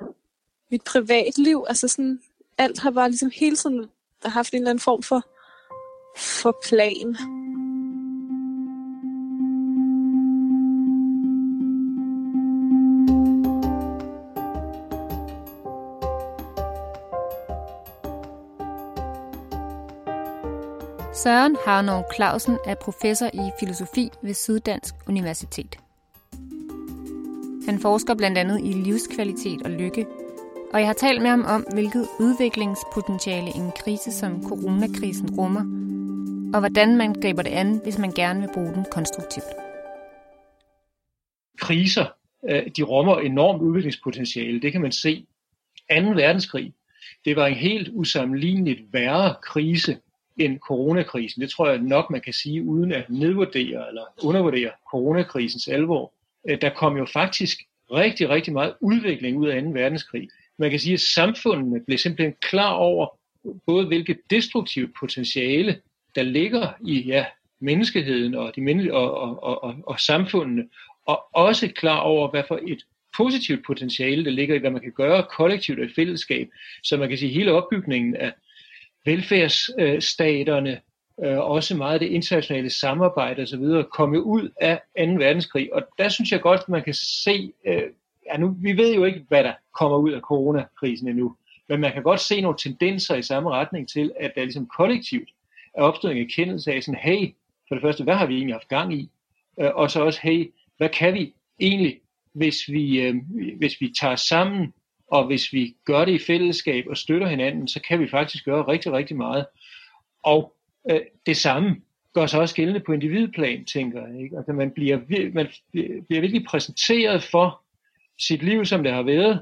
mit 0.72 0.84
privatliv. 0.84 1.66
Altså 1.68 1.88
sådan, 1.88 2.22
alt 2.58 2.80
har 2.80 2.92
bare 2.92 3.10
ligesom 3.10 3.32
hele 3.36 3.56
tiden 3.56 3.90
haft 4.26 4.54
en 4.54 4.58
eller 4.58 4.70
anden 4.70 4.82
form 4.82 5.04
for, 5.04 5.22
for 6.18 6.58
plan. 6.70 7.18
Søren 21.26 21.56
Harnov 21.66 22.04
Clausen 22.16 22.58
er 22.66 22.76
professor 22.76 23.26
i 23.34 23.52
filosofi 23.60 24.10
ved 24.24 24.34
Syddansk 24.34 24.96
Universitet. 25.08 25.80
Han 27.66 27.80
forsker 27.80 28.16
blandt 28.16 28.38
andet 28.38 28.60
i 28.64 28.72
livskvalitet 28.72 29.62
og 29.62 29.72
lykke, 29.72 30.06
og 30.74 30.80
jeg 30.80 30.88
har 30.88 30.94
talt 30.94 31.22
med 31.22 31.30
ham 31.30 31.46
om, 31.46 31.66
hvilket 31.74 32.08
udviklingspotentiale 32.20 33.48
en 33.56 33.72
krise 33.84 34.12
som 34.12 34.44
coronakrisen 34.44 35.30
rummer, 35.30 35.62
og 36.54 36.60
hvordan 36.60 36.98
man 36.98 37.14
griber 37.14 37.42
det 37.42 37.52
an, 37.52 37.80
hvis 37.84 37.98
man 37.98 38.12
gerne 38.12 38.40
vil 38.40 38.50
bruge 38.54 38.74
den 38.74 38.86
konstruktivt. 38.92 39.52
Kriser, 41.58 42.06
øh, 42.50 42.64
de 42.78 42.84
rummer 42.84 43.20
enormt 43.20 43.62
udviklingspotentiale. 43.62 44.62
Det 44.62 44.72
kan 44.72 44.82
man 44.82 44.92
se. 44.92 45.26
2. 45.92 45.96
verdenskrig, 45.96 46.74
det 47.26 47.36
var 47.36 47.48
en 47.48 47.56
helt 47.56 47.90
usammenligneligt 47.94 48.94
værre 48.94 49.36
krise 49.42 49.98
end 50.38 50.60
coronakrisen. 50.60 51.42
Det 51.42 51.50
tror 51.50 51.70
jeg 51.70 51.80
nok, 51.80 52.10
man 52.10 52.22
kan 52.22 52.34
sige, 52.34 52.64
uden 52.64 52.92
at 52.92 53.10
nedvurdere 53.10 53.88
eller 53.88 54.02
undervurdere 54.24 54.72
coronakrisens 54.92 55.68
alvor. 55.68 56.14
Øh, 56.50 56.62
der 56.62 56.70
kom 56.70 56.98
jo 56.98 57.06
faktisk 57.06 57.60
rigtig, 57.92 58.30
rigtig 58.30 58.54
meget 58.54 58.74
udvikling 58.82 59.38
ud 59.38 59.48
af 59.48 59.64
2. 59.64 59.70
verdenskrig. 59.70 60.30
Man 60.58 60.70
kan 60.70 60.80
sige, 60.80 60.94
at 60.94 61.00
samfundene 61.00 61.82
blev 61.86 61.98
simpelthen 61.98 62.36
klar 62.42 62.74
over, 62.74 63.08
både 63.66 63.88
hvilket 63.88 64.18
destruktivt 64.30 64.92
potentiale, 65.00 65.80
der 66.16 66.24
ligger 66.24 66.68
i 66.86 67.02
ja, 67.02 67.26
menneskeheden 67.60 68.36
og, 68.36 68.56
de 68.56 68.92
og, 68.92 69.18
og, 69.18 69.44
og, 69.44 69.64
og, 69.64 69.76
og 69.88 70.00
samfundene, 70.00 70.68
og 71.06 71.36
også 71.36 71.68
klar 71.76 72.00
over, 72.00 72.30
hvad 72.30 72.44
for 72.48 72.60
et 72.68 72.84
positivt 73.18 73.66
potentiale, 73.66 74.26
der 74.26 74.32
ligger 74.32 74.56
i, 74.56 74.58
hvad 74.58 74.72
man 74.72 74.82
kan 74.82 74.92
gøre 74.92 75.26
kollektivt 75.38 75.80
og 75.80 75.86
i 75.86 75.94
fællesskab. 75.96 76.50
Så 76.84 76.98
man 76.98 77.10
kan 77.10 77.18
sige, 77.18 77.30
at 77.30 77.36
hele 77.36 77.52
opbygningen 77.52 78.16
af 78.16 78.34
velfærdsstaterne, 79.06 80.82
øh, 81.24 81.38
også 81.38 81.76
meget 81.76 81.94
af 81.94 82.00
det 82.00 82.08
internationale 82.08 82.70
samarbejde 82.70 83.42
osv., 83.42 83.84
komme 83.92 84.24
ud 84.24 84.50
af 84.62 84.82
2. 84.98 85.04
verdenskrig. 85.04 85.74
Og 85.74 85.82
der 85.98 86.10
synes 86.10 86.32
jeg 86.32 86.42
godt, 86.42 86.70
man 86.70 86.84
kan 86.84 86.94
se, 86.94 87.54
øh, 87.68 87.84
ja 88.34 88.38
nu, 88.38 88.56
vi 88.62 88.78
ved 88.78 88.96
jo 88.96 89.06
ikke, 89.06 89.26
hvad 89.28 89.44
der 89.44 89.54
kommer 89.74 89.98
ud 89.98 90.12
af 90.12 90.22
coronakrisen 90.22 91.08
endnu, 91.08 91.36
Men 91.70 91.80
man 91.80 91.94
kan 91.94 92.04
godt 92.04 92.20
se 92.20 92.42
nogle 92.42 92.58
tendenser 92.58 93.16
i 93.16 93.22
samme 93.22 93.50
retning 93.50 93.90
til, 93.90 94.12
at 94.20 94.32
der 94.36 94.44
ligesom 94.44 94.68
kollektivt 94.78 95.30
er 95.74 95.82
opstået 95.82 96.16
en 96.16 96.24
erkendelse 96.24 96.74
af 96.74 96.84
sådan, 96.84 97.00
hey, 97.02 97.34
for 97.68 97.76
det 97.76 97.82
første, 97.82 98.04
hvad 98.04 98.16
har 98.16 98.26
vi 98.26 98.36
egentlig 98.36 98.56
haft 98.56 98.68
gang 98.68 98.94
i? 98.94 99.10
Øh, 99.60 99.72
og 99.76 99.92
så 99.92 100.04
også, 100.04 100.20
hey, 100.24 100.52
hvad 100.78 100.90
kan 100.90 101.14
vi 101.14 101.34
egentlig, 101.60 102.00
hvis 102.34 102.68
vi, 102.68 103.02
øh, 103.02 103.16
hvis 103.58 103.82
vi 103.82 103.94
tager 104.00 104.16
sammen, 104.16 104.74
og 105.08 105.26
hvis 105.26 105.54
vi 105.54 105.76
gør 105.86 106.06
det 106.06 106.12
i 106.12 106.26
fællesskab 106.26 106.86
og 106.90 106.98
støtter 106.98 107.28
hinanden, 107.28 107.68
så 107.68 107.82
kan 107.82 108.00
vi 108.00 108.08
faktisk 108.08 108.46
gøre 108.46 108.68
rigtig, 108.68 108.92
rigtig 108.92 109.18
meget. 109.18 109.46
Og 110.24 110.56
øh, 110.92 111.02
det 111.26 111.38
samme 111.38 111.76
gør 112.14 112.26
sig 112.26 112.40
også 112.40 112.56
gældende 112.56 112.80
på 112.80 112.92
individplan, 112.92 113.66
tænker 113.66 114.08
jeg. 114.08 114.22
Ikke? 114.24 114.38
Altså 114.38 114.54
man 114.54 114.72
bliver, 114.72 115.00
man 115.34 115.48
bliver 116.08 116.22
virkelig 116.22 116.46
præsenteret 116.48 117.24
for 117.24 117.62
sit 118.20 118.44
liv, 118.44 118.66
som 118.66 118.84
det 118.84 118.92
har 118.92 119.04
været, 119.04 119.42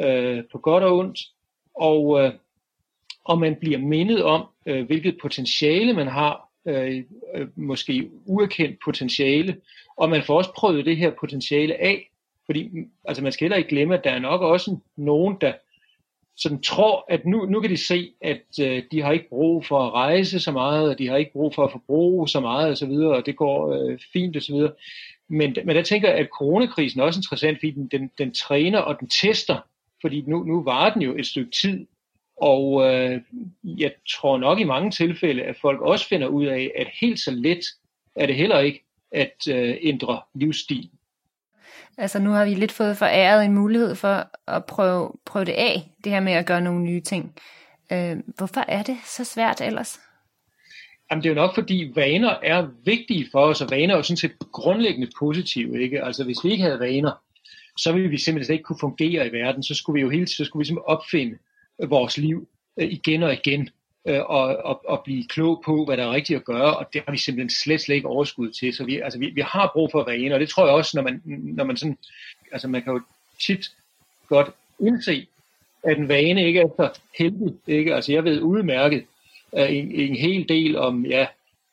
øh, 0.00 0.44
på 0.52 0.58
godt 0.58 0.84
og 0.84 0.98
ondt, 0.98 1.20
og, 1.74 2.20
øh, 2.20 2.32
og 3.24 3.38
man 3.38 3.56
bliver 3.60 3.78
mindet 3.78 4.24
om, 4.24 4.46
øh, 4.66 4.86
hvilket 4.86 5.18
potentiale 5.22 5.92
man 5.92 6.06
har, 6.06 6.48
øh, 6.66 7.04
øh 7.34 7.48
måske 7.56 8.10
uerkendt 8.26 8.78
potentiale, 8.84 9.56
og 9.96 10.10
man 10.10 10.22
får 10.22 10.36
også 10.36 10.52
prøvet 10.56 10.86
det 10.86 10.96
her 10.96 11.10
potentiale 11.20 11.74
af, 11.74 12.09
fordi 12.50 12.68
mm, 12.72 12.90
altså 13.04 13.22
man 13.22 13.32
skal 13.32 13.44
heller 13.44 13.56
ikke 13.56 13.68
glemme, 13.68 13.94
at 13.94 14.04
der 14.04 14.10
er 14.10 14.18
nok 14.18 14.40
også 14.40 14.76
nogen, 14.96 15.36
der 15.40 15.52
sådan 16.36 16.62
tror, 16.62 17.04
at 17.08 17.26
nu, 17.26 17.46
nu 17.46 17.60
kan 17.60 17.70
de 17.70 17.76
se, 17.76 18.12
at 18.20 18.42
øh, 18.60 18.82
de 18.90 19.02
har 19.02 19.12
ikke 19.12 19.28
brug 19.28 19.66
for 19.66 19.86
at 19.86 19.92
rejse 19.92 20.40
så 20.40 20.52
meget, 20.52 20.88
og 20.90 20.98
de 20.98 21.08
har 21.08 21.16
ikke 21.16 21.32
brug 21.32 21.54
for 21.54 21.64
at 21.64 21.72
forbruge 21.72 22.28
så 22.28 22.40
meget 22.40 22.72
osv., 22.72 22.90
og, 22.90 23.08
og 23.08 23.26
det 23.26 23.36
går 23.36 23.72
øh, 23.72 23.98
fint 24.12 24.36
osv. 24.36 24.54
Men, 25.28 25.56
men 25.64 25.76
der 25.76 25.82
tænker, 25.82 26.08
jeg, 26.08 26.18
at 26.18 26.28
coronakrisen 26.38 27.00
er 27.00 27.04
også 27.04 27.18
interessant, 27.18 27.58
fordi 27.58 27.70
den, 27.70 27.86
den, 27.86 28.10
den 28.18 28.34
træner 28.34 28.78
og 28.78 29.00
den 29.00 29.08
tester, 29.08 29.58
fordi 30.00 30.24
nu, 30.26 30.44
nu 30.44 30.62
var 30.62 30.92
den 30.92 31.02
jo 31.02 31.16
et 31.18 31.26
stykke 31.26 31.50
tid, 31.50 31.86
og 32.36 32.82
øh, 32.84 33.20
jeg 33.64 33.92
tror 34.08 34.38
nok 34.38 34.60
i 34.60 34.64
mange 34.64 34.90
tilfælde, 34.90 35.42
at 35.42 35.56
folk 35.56 35.80
også 35.80 36.08
finder 36.08 36.26
ud 36.26 36.46
af, 36.46 36.72
at 36.76 36.86
helt 37.00 37.20
så 37.20 37.30
let 37.30 37.64
er 38.16 38.26
det 38.26 38.34
heller 38.34 38.58
ikke 38.58 38.84
at 39.12 39.48
øh, 39.50 39.76
ændre 39.80 40.20
livsstil. 40.34 40.90
Altså 42.00 42.18
nu 42.18 42.30
har 42.30 42.44
vi 42.44 42.54
lidt 42.54 42.72
fået 42.72 42.96
foræret 42.96 43.44
en 43.44 43.54
mulighed 43.54 43.94
for 43.94 44.30
at 44.46 44.64
prøve, 44.64 45.12
prøve 45.24 45.44
det 45.44 45.52
af, 45.52 45.90
det 46.04 46.12
her 46.12 46.20
med 46.20 46.32
at 46.32 46.46
gøre 46.46 46.60
nogle 46.60 46.82
nye 46.82 47.00
ting. 47.00 47.34
Øh, 47.92 48.16
hvorfor 48.36 48.64
er 48.68 48.82
det 48.82 48.96
så 49.04 49.24
svært 49.24 49.60
ellers? 49.60 50.00
Jamen 51.10 51.22
det 51.22 51.28
er 51.28 51.34
jo 51.34 51.40
nok 51.40 51.54
fordi 51.54 51.92
vaner 51.94 52.34
er 52.42 52.68
vigtige 52.84 53.28
for 53.32 53.40
os, 53.40 53.60
og 53.60 53.70
vaner 53.70 53.94
er 53.94 53.96
jo 53.96 54.02
sådan 54.02 54.16
set 54.16 54.32
grundlæggende 54.52 55.10
positive. 55.18 55.82
Ikke? 55.82 56.04
Altså 56.04 56.24
hvis 56.24 56.44
vi 56.44 56.50
ikke 56.50 56.64
havde 56.64 56.80
vaner, 56.80 57.12
så 57.76 57.92
ville 57.92 58.08
vi 58.08 58.18
simpelthen 58.18 58.52
ikke 58.52 58.64
kunne 58.64 58.78
fungere 58.80 59.26
i 59.26 59.32
verden. 59.32 59.62
Så 59.62 59.74
skulle 59.74 59.94
vi 59.94 60.00
jo 60.00 60.10
hele 60.10 60.26
tiden 60.26 60.36
så 60.36 60.44
skulle 60.44 60.60
vi 60.60 60.66
simpelthen 60.66 60.96
opfinde 60.96 61.38
vores 61.88 62.18
liv 62.18 62.48
øh, 62.80 62.92
igen 62.92 63.22
og 63.22 63.32
igen 63.32 63.68
øh, 64.06 64.20
og, 64.20 64.56
og, 64.56 64.80
og 64.88 65.02
blive 65.04 65.24
klog 65.24 65.62
på, 65.64 65.84
hvad 65.84 65.96
der 65.96 66.04
er 66.04 66.12
rigtigt 66.12 66.36
at 66.36 66.44
gøre, 66.44 66.76
og 66.76 66.86
det 66.92 67.02
har 67.04 67.12
vi 67.12 67.18
simpelthen 67.18 67.50
slet, 67.50 67.80
slet 67.80 67.96
ikke 67.96 68.08
overskud 68.08 68.50
til. 68.50 68.74
Så 68.74 68.84
vi, 68.84 69.00
altså, 69.00 69.18
vi, 69.18 69.26
vi 69.26 69.40
har 69.40 69.70
brug 69.72 69.88
for 69.92 70.04
vaner, 70.04 70.34
og 70.34 70.40
det 70.40 70.48
tror 70.48 70.66
jeg 70.66 70.74
også, 70.74 70.90
når 70.94 71.02
man, 71.02 71.22
når 71.24 71.64
man 71.64 71.76
sådan, 71.76 71.98
altså 72.52 72.68
man 72.68 72.82
kan 72.82 72.92
jo 72.92 73.00
tit 73.40 73.70
godt 74.28 74.50
indse, 74.80 75.26
at 75.82 75.98
en 75.98 76.08
vane 76.08 76.46
ikke 76.46 76.60
er 76.60 76.68
så 76.76 77.00
heldig. 77.18 77.54
Ikke? 77.66 77.94
Altså 77.94 78.12
jeg 78.12 78.24
ved 78.24 78.40
udmærket 78.40 79.04
uh, 79.52 79.76
en, 79.76 79.92
en 79.92 80.16
hel 80.16 80.48
del 80.48 80.76
om 80.76 81.06
ja, 81.06 81.26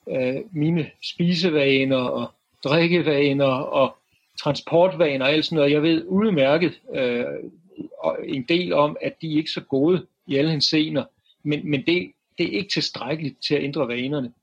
uh, 0.06 0.56
mine 0.56 0.90
spisevaner 1.04 1.98
og 1.98 2.32
drikkevaner 2.64 3.46
og 3.54 3.98
transportvaner 4.42 5.26
og 5.26 5.32
alt 5.32 5.46
sådan 5.46 5.56
noget. 5.56 5.72
Jeg 5.72 5.84
ved 5.84 6.06
udmærket 6.08 6.80
uh, 6.84 8.14
en 8.24 8.46
del 8.50 8.74
om, 8.74 8.98
at 9.02 9.22
de 9.22 9.34
er 9.34 9.38
ikke 9.38 9.52
så 9.52 9.62
gode 9.62 10.06
i 10.28 10.36
alle 10.36 10.52
hensener, 10.52 11.04
men, 11.44 11.70
men 11.70 11.86
det, 11.86 12.12
det 12.38 12.48
er 12.48 12.58
ikke 12.58 12.70
tilstrækkeligt 12.70 13.44
til 13.44 13.56
at 13.56 13.64
ændre 13.64 13.88
vanerne. 13.88 14.34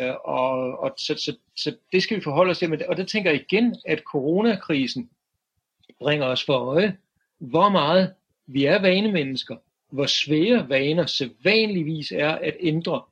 Øh, 0.00 0.14
og, 0.24 0.78
og 0.78 0.94
så, 0.96 1.14
så, 1.14 1.36
så 1.56 1.76
det 1.92 2.02
skal 2.02 2.16
vi 2.16 2.22
forholde 2.22 2.50
os 2.50 2.58
til. 2.58 2.70
Men, 2.70 2.82
Og 2.88 2.96
det 2.96 3.08
tænker 3.08 3.30
jeg 3.30 3.40
igen, 3.40 3.76
at 3.86 3.98
coronakrisen 3.98 5.10
bringer 5.98 6.26
os 6.26 6.44
for 6.44 6.54
øje, 6.54 6.96
hvor 7.38 7.68
meget 7.68 8.14
vi 8.46 8.64
er 8.64 8.82
vanemennesker, 8.82 9.56
hvor 9.90 10.06
svære 10.06 10.68
vaner 10.68 11.06
sædvanligvis 11.06 12.12
er 12.12 12.30
at 12.30 12.56
ændre, 12.60 13.02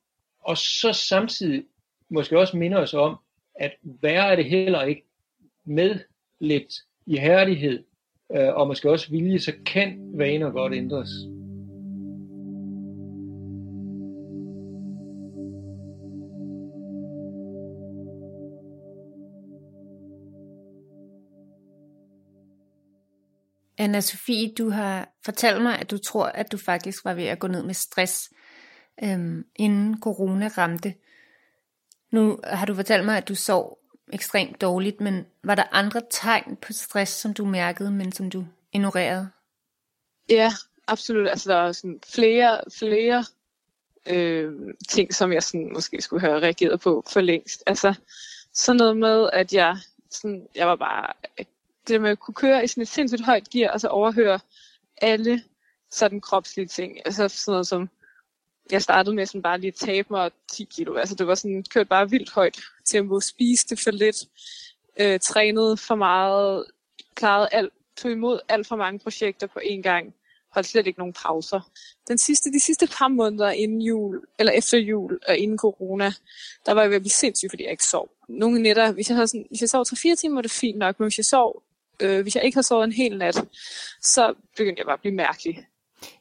og 0.40 0.58
så 0.58 0.92
samtidig 0.92 1.64
måske 2.08 2.38
også 2.38 2.56
minder 2.56 2.78
os 2.78 2.94
om, 2.94 3.16
at 3.54 3.72
værre 3.82 4.32
er 4.32 4.36
det 4.36 4.44
heller 4.44 4.82
ikke 4.82 5.04
med 5.64 6.00
lidt 6.40 6.74
ihærdighed, 7.06 7.84
øh, 8.36 8.48
og 8.48 8.66
måske 8.66 8.90
også 8.90 9.10
vilje, 9.10 9.38
så 9.38 9.52
kan 9.66 10.12
vaner 10.14 10.50
godt 10.50 10.74
ændres. 10.74 11.08
Anna 23.82 24.00
Sofie, 24.00 24.54
du 24.58 24.70
har 24.70 25.08
fortalt 25.24 25.62
mig, 25.62 25.78
at 25.78 25.90
du 25.90 25.98
tror, 25.98 26.26
at 26.26 26.52
du 26.52 26.58
faktisk 26.58 27.04
var 27.04 27.14
ved 27.14 27.24
at 27.24 27.38
gå 27.38 27.46
ned 27.46 27.62
med 27.62 27.74
stress, 27.74 28.30
øhm, 29.04 29.44
inden 29.56 30.00
corona 30.00 30.48
ramte. 30.48 30.94
Nu 32.10 32.38
har 32.44 32.66
du 32.66 32.74
fortalt 32.74 33.04
mig, 33.04 33.16
at 33.16 33.28
du 33.28 33.34
sov 33.34 33.78
ekstremt 34.12 34.60
dårligt, 34.60 35.00
men 35.00 35.26
var 35.44 35.54
der 35.54 35.64
andre 35.72 36.02
tegn 36.10 36.56
på 36.56 36.72
stress, 36.72 37.12
som 37.12 37.34
du 37.34 37.44
mærkede, 37.44 37.90
men 37.90 38.12
som 38.12 38.30
du 38.30 38.44
ignorerede? 38.72 39.28
Ja, 40.28 40.52
absolut. 40.86 41.28
Altså, 41.28 41.52
der 41.52 41.56
er 41.56 41.72
sådan 41.72 42.00
flere, 42.06 42.60
flere 42.78 43.24
øh, 44.06 44.52
ting, 44.88 45.14
som 45.14 45.32
jeg 45.32 45.42
sådan, 45.42 45.70
måske 45.72 46.02
skulle 46.02 46.20
have 46.20 46.40
reageret 46.40 46.80
på 46.80 47.04
for 47.12 47.20
længst. 47.20 47.62
Altså, 47.66 47.94
sådan 48.52 48.76
noget 48.76 48.96
med, 48.96 49.30
at 49.32 49.52
jeg, 49.52 49.76
sådan, 50.10 50.46
jeg 50.54 50.66
var 50.66 50.76
bare 50.76 51.12
det 51.88 52.00
med 52.00 52.10
at 52.10 52.18
kunne 52.18 52.34
køre 52.34 52.64
i 52.64 52.66
sådan 52.66 52.82
et 52.82 52.88
sindssygt 52.88 53.24
højt 53.24 53.50
gear, 53.50 53.70
og 53.72 53.80
så 53.80 53.88
overhøre 53.88 54.40
alle 54.96 55.42
sådan 55.90 56.20
kropslige 56.20 56.66
ting. 56.66 56.98
Altså 57.04 57.28
sådan 57.28 57.52
noget 57.52 57.66
som, 57.66 57.88
jeg 58.70 58.82
startede 58.82 59.16
med 59.16 59.26
sådan 59.26 59.42
bare 59.42 59.58
lige 59.58 59.68
at 59.68 59.74
tabe 59.74 60.08
mig 60.10 60.30
10 60.52 60.64
kilo. 60.64 60.94
Altså 60.96 61.14
det 61.14 61.26
var 61.26 61.34
sådan, 61.34 61.64
kørt 61.70 61.88
bare 61.88 62.10
vildt 62.10 62.30
højt 62.30 62.60
tempo, 62.84 63.20
spiste 63.20 63.76
for 63.76 63.90
lidt, 63.90 64.16
øh, 65.00 65.20
trænede 65.20 65.76
for 65.76 65.94
meget, 65.94 66.64
klarede 67.14 67.48
alt, 67.52 67.72
tog 67.96 68.10
imod 68.10 68.40
alt 68.48 68.66
for 68.66 68.76
mange 68.76 68.98
projekter 68.98 69.46
på 69.46 69.58
én 69.58 69.82
gang, 69.82 70.14
holdt 70.52 70.68
slet 70.68 70.86
ikke 70.86 70.98
nogen 70.98 71.12
pauser. 71.12 71.60
Den 72.08 72.18
sidste, 72.18 72.52
de 72.52 72.60
sidste 72.60 72.88
par 72.98 73.08
måneder 73.08 73.50
inden 73.50 73.80
jul, 73.80 74.20
eller 74.38 74.52
efter 74.52 74.78
jul 74.78 75.20
og 75.28 75.36
inden 75.36 75.58
corona, 75.58 76.12
der 76.66 76.72
var 76.72 76.80
jeg 76.80 76.90
ved 76.90 76.96
at 76.96 77.02
blive 77.02 77.10
sindssyg, 77.10 77.50
fordi 77.50 77.62
jeg 77.62 77.70
ikke 77.70 77.84
sov. 77.84 78.10
Nogle 78.28 78.62
nætter, 78.62 78.92
hvis 78.92 79.08
jeg, 79.08 79.16
havde 79.16 79.28
sådan, 79.28 79.46
hvis 79.48 79.60
jeg 79.60 79.68
sov 79.68 79.84
3-4 79.88 80.14
timer, 80.14 80.34
var 80.34 80.42
det 80.42 80.50
fint 80.50 80.78
nok, 80.78 81.00
men 81.00 81.06
hvis 81.06 81.18
jeg 81.18 81.24
sov 81.24 81.62
øh, 82.02 82.22
hvis 82.22 82.34
jeg 82.34 82.44
ikke 82.44 82.56
har 82.56 82.62
sovet 82.62 82.84
en 82.84 82.92
hel 82.92 83.18
nat, 83.18 83.44
så 84.02 84.34
begyndte 84.56 84.80
jeg 84.80 84.86
bare 84.86 84.94
at 84.94 85.00
blive 85.00 85.14
mærkelig. 85.14 85.66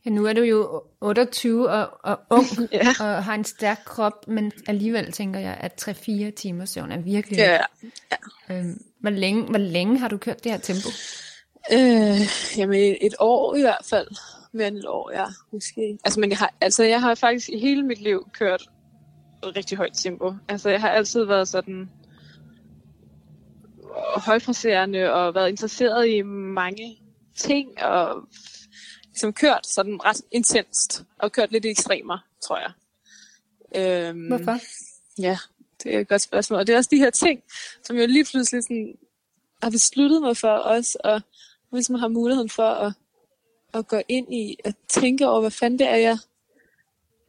Ja, 0.06 0.10
nu 0.10 0.26
er 0.26 0.34
du 0.34 0.42
jo 0.42 0.84
28 1.02 1.70
og, 1.70 1.90
og 2.04 2.20
ung 2.30 2.48
ja. 2.72 2.88
og 3.00 3.24
har 3.24 3.34
en 3.34 3.44
stærk 3.44 3.82
krop, 3.86 4.28
men 4.28 4.52
alligevel 4.68 5.12
tænker 5.12 5.40
jeg, 5.40 5.58
at 5.60 5.88
3-4 5.90 6.32
timer 6.32 6.66
søvn 6.66 6.92
er 6.92 6.98
virkelig... 6.98 7.38
Ja, 7.38 7.52
ja. 7.52 8.56
Øhm, 8.56 8.82
hvor, 9.00 9.10
længe, 9.10 9.44
hvor 9.44 9.58
længe 9.58 10.00
har 10.00 10.08
du 10.08 10.18
kørt 10.18 10.44
det 10.44 10.52
her 10.52 10.60
tempo? 10.60 10.90
Øh, 11.72 12.58
jamen 12.58 12.98
et 13.02 13.16
år 13.20 13.56
i 13.56 13.62
hvert 13.62 13.86
fald. 13.90 14.08
Mere 14.54 14.68
end 14.68 14.78
et 14.78 14.86
år, 14.86 15.12
ja, 15.12 15.26
måske. 15.52 15.98
Altså, 16.04 16.20
men 16.20 16.30
jeg 16.30 16.38
har, 16.38 16.54
altså, 16.62 16.84
jeg 16.84 17.02
har 17.02 17.16
faktisk 17.16 17.50
i 17.50 17.60
hele 17.60 17.84
mit 17.84 18.02
liv 18.02 18.30
kørt 18.34 18.70
rigtig 19.44 19.78
højt 19.78 19.94
tempo. 19.94 20.34
Altså, 20.48 20.70
jeg 20.70 20.82
har 20.82 20.90
altid 20.90 21.24
været 21.24 21.48
sådan 21.48 21.90
højpræsterende 24.16 25.14
og 25.14 25.36
været 25.36 25.50
interesseret 25.50 26.08
i 26.08 26.22
mange 26.22 26.98
ting 27.36 27.84
og 27.84 28.28
ligesom 29.06 29.34
kørt 29.34 29.68
sådan 29.68 30.06
ret 30.06 30.22
intenst 30.32 31.04
og 31.20 31.32
kørt 31.32 31.52
lidt 31.52 31.66
i 31.66 31.70
ekstremer, 31.70 32.18
tror 32.48 32.58
jeg. 32.58 32.72
Øhm, 33.76 34.28
Hvorfor? 34.28 34.58
Ja, 35.22 35.38
det 35.84 35.96
er 35.96 36.00
et 36.00 36.08
godt 36.08 36.22
spørgsmål. 36.22 36.60
Og 36.60 36.68
det 36.68 36.74
er 36.74 36.78
også 36.78 36.90
de 36.94 36.98
her 36.98 37.10
ting, 37.10 37.42
som 37.84 37.98
jeg 37.98 38.08
lige 38.08 38.26
pludselig 38.26 38.64
sådan, 38.64 38.96
har 39.64 39.70
besluttet 39.70 40.22
mig 40.22 40.38
for 40.38 40.58
os, 40.58 40.96
og 40.96 41.22
hvis 41.72 41.90
man 41.90 42.00
har 42.00 42.08
muligheden 42.08 42.50
for 42.50 42.70
at, 42.70 42.94
at 43.74 43.88
gå 43.88 44.02
ind 44.08 44.34
i 44.34 44.58
at 44.64 44.76
tænke 44.88 45.28
over, 45.28 45.42
hvad 45.42 45.52
fanden 45.52 45.80
det 45.80 45.88
er, 45.88 45.96
jeg 45.96 46.18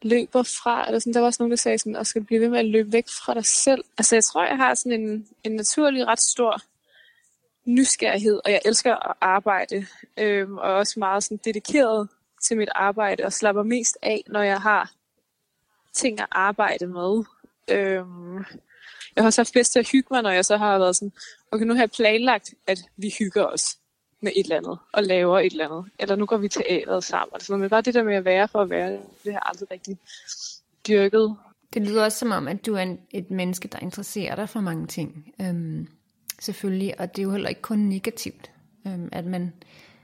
løber 0.03 0.43
fra, 0.43 0.85
eller 0.87 0.99
sådan, 0.99 1.13
der 1.13 1.19
var 1.19 1.27
også 1.27 1.43
nogen, 1.43 1.51
der 1.51 1.57
sagde 1.57 1.77
sådan, 1.77 1.95
at 1.95 2.07
skal 2.07 2.23
blive 2.23 2.41
ved 2.41 2.49
med 2.49 2.59
at 2.59 2.65
løbe 2.65 2.91
væk 2.91 3.05
fra 3.07 3.33
dig 3.33 3.45
selv. 3.45 3.83
Altså 3.97 4.15
jeg 4.15 4.23
tror, 4.23 4.45
jeg 4.45 4.57
har 4.57 4.75
sådan 4.75 5.01
en, 5.01 5.27
en 5.43 5.51
naturlig 5.51 6.07
ret 6.07 6.19
stor 6.19 6.61
nysgerrighed, 7.65 8.39
og 8.45 8.51
jeg 8.51 8.61
elsker 8.65 9.09
at 9.09 9.15
arbejde, 9.21 9.85
øhm, 10.17 10.57
og 10.57 10.73
også 10.73 10.99
meget 10.99 11.23
sådan 11.23 11.39
dedikeret 11.45 12.09
til 12.43 12.57
mit 12.57 12.69
arbejde, 12.75 13.23
og 13.23 13.33
slapper 13.33 13.63
mest 13.63 13.97
af, 14.01 14.23
når 14.27 14.41
jeg 14.41 14.61
har 14.61 14.91
ting 15.93 16.19
at 16.19 16.27
arbejde 16.31 16.87
med. 16.87 17.23
Øhm, 17.67 18.35
jeg 19.15 19.21
har 19.21 19.25
også 19.25 19.41
haft 19.41 19.53
bedst 19.53 19.71
til 19.71 19.79
at 19.79 19.89
hygge 19.91 20.07
mig, 20.11 20.21
når 20.21 20.31
jeg 20.31 20.45
så 20.45 20.57
har 20.57 20.79
været 20.79 20.95
sådan, 20.95 21.11
okay, 21.51 21.65
nu 21.65 21.73
har 21.73 21.81
jeg 21.81 21.91
planlagt, 21.91 22.53
at 22.67 22.79
vi 22.97 23.13
hygger 23.19 23.45
os 23.45 23.77
med 24.23 24.31
et 24.35 24.43
eller 24.43 24.57
andet, 24.57 24.77
og 24.93 25.03
laver 25.03 25.39
et 25.39 25.51
eller 25.51 25.69
andet. 25.69 25.91
Eller 25.99 26.15
nu 26.15 26.25
går 26.25 26.37
vi 26.37 26.47
teateret 26.47 27.03
sammen. 27.03 27.29
Altså, 27.33 27.57
men 27.57 27.69
bare 27.69 27.81
det 27.81 27.93
der 27.93 28.03
med 28.03 28.15
at 28.15 28.25
være 28.25 28.47
for 28.47 28.61
at 28.61 28.69
være, 28.69 28.99
det 29.23 29.33
har 29.33 29.39
aldrig 29.39 29.71
rigtig 29.71 29.97
dyrket. 30.87 31.35
Det 31.73 31.81
lyder 31.81 32.03
også 32.03 32.19
som 32.19 32.31
om, 32.31 32.47
at 32.47 32.65
du 32.65 32.73
er 32.75 32.81
en, 32.81 32.99
et 33.11 33.31
menneske, 33.31 33.67
der 33.67 33.79
interesserer 33.79 34.35
dig 34.35 34.49
for 34.49 34.61
mange 34.61 34.87
ting. 34.87 35.33
Øhm, 35.41 35.87
selvfølgelig, 36.39 36.99
og 36.99 37.15
det 37.15 37.21
er 37.21 37.23
jo 37.23 37.31
heller 37.31 37.49
ikke 37.49 37.61
kun 37.61 37.79
negativt, 37.79 38.51
øhm, 38.87 39.09
at 39.11 39.25
man 39.25 39.53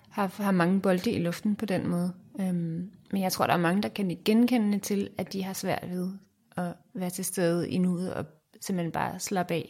har, 0.09 0.33
har 0.43 0.51
mange 0.51 0.81
bolde 0.81 1.11
i 1.11 1.19
luften 1.19 1.55
på 1.55 1.65
den 1.65 1.87
måde. 1.87 2.13
Øhm, 2.39 2.91
men 3.11 3.21
jeg 3.21 3.31
tror, 3.31 3.47
der 3.47 3.53
er 3.53 3.57
mange, 3.57 3.81
der 3.81 3.89
kan 3.89 4.17
genkende 4.25 4.79
til, 4.79 5.09
at 5.17 5.33
de 5.33 5.43
har 5.43 5.53
svært 5.53 5.89
ved 5.89 6.11
at 6.57 6.73
være 6.93 7.09
til 7.09 7.25
stede 7.25 7.69
i 7.69 7.77
nuet 7.77 8.13
og 8.13 8.25
simpelthen 8.61 8.91
bare 8.91 9.19
slappe 9.19 9.53
af, 9.53 9.69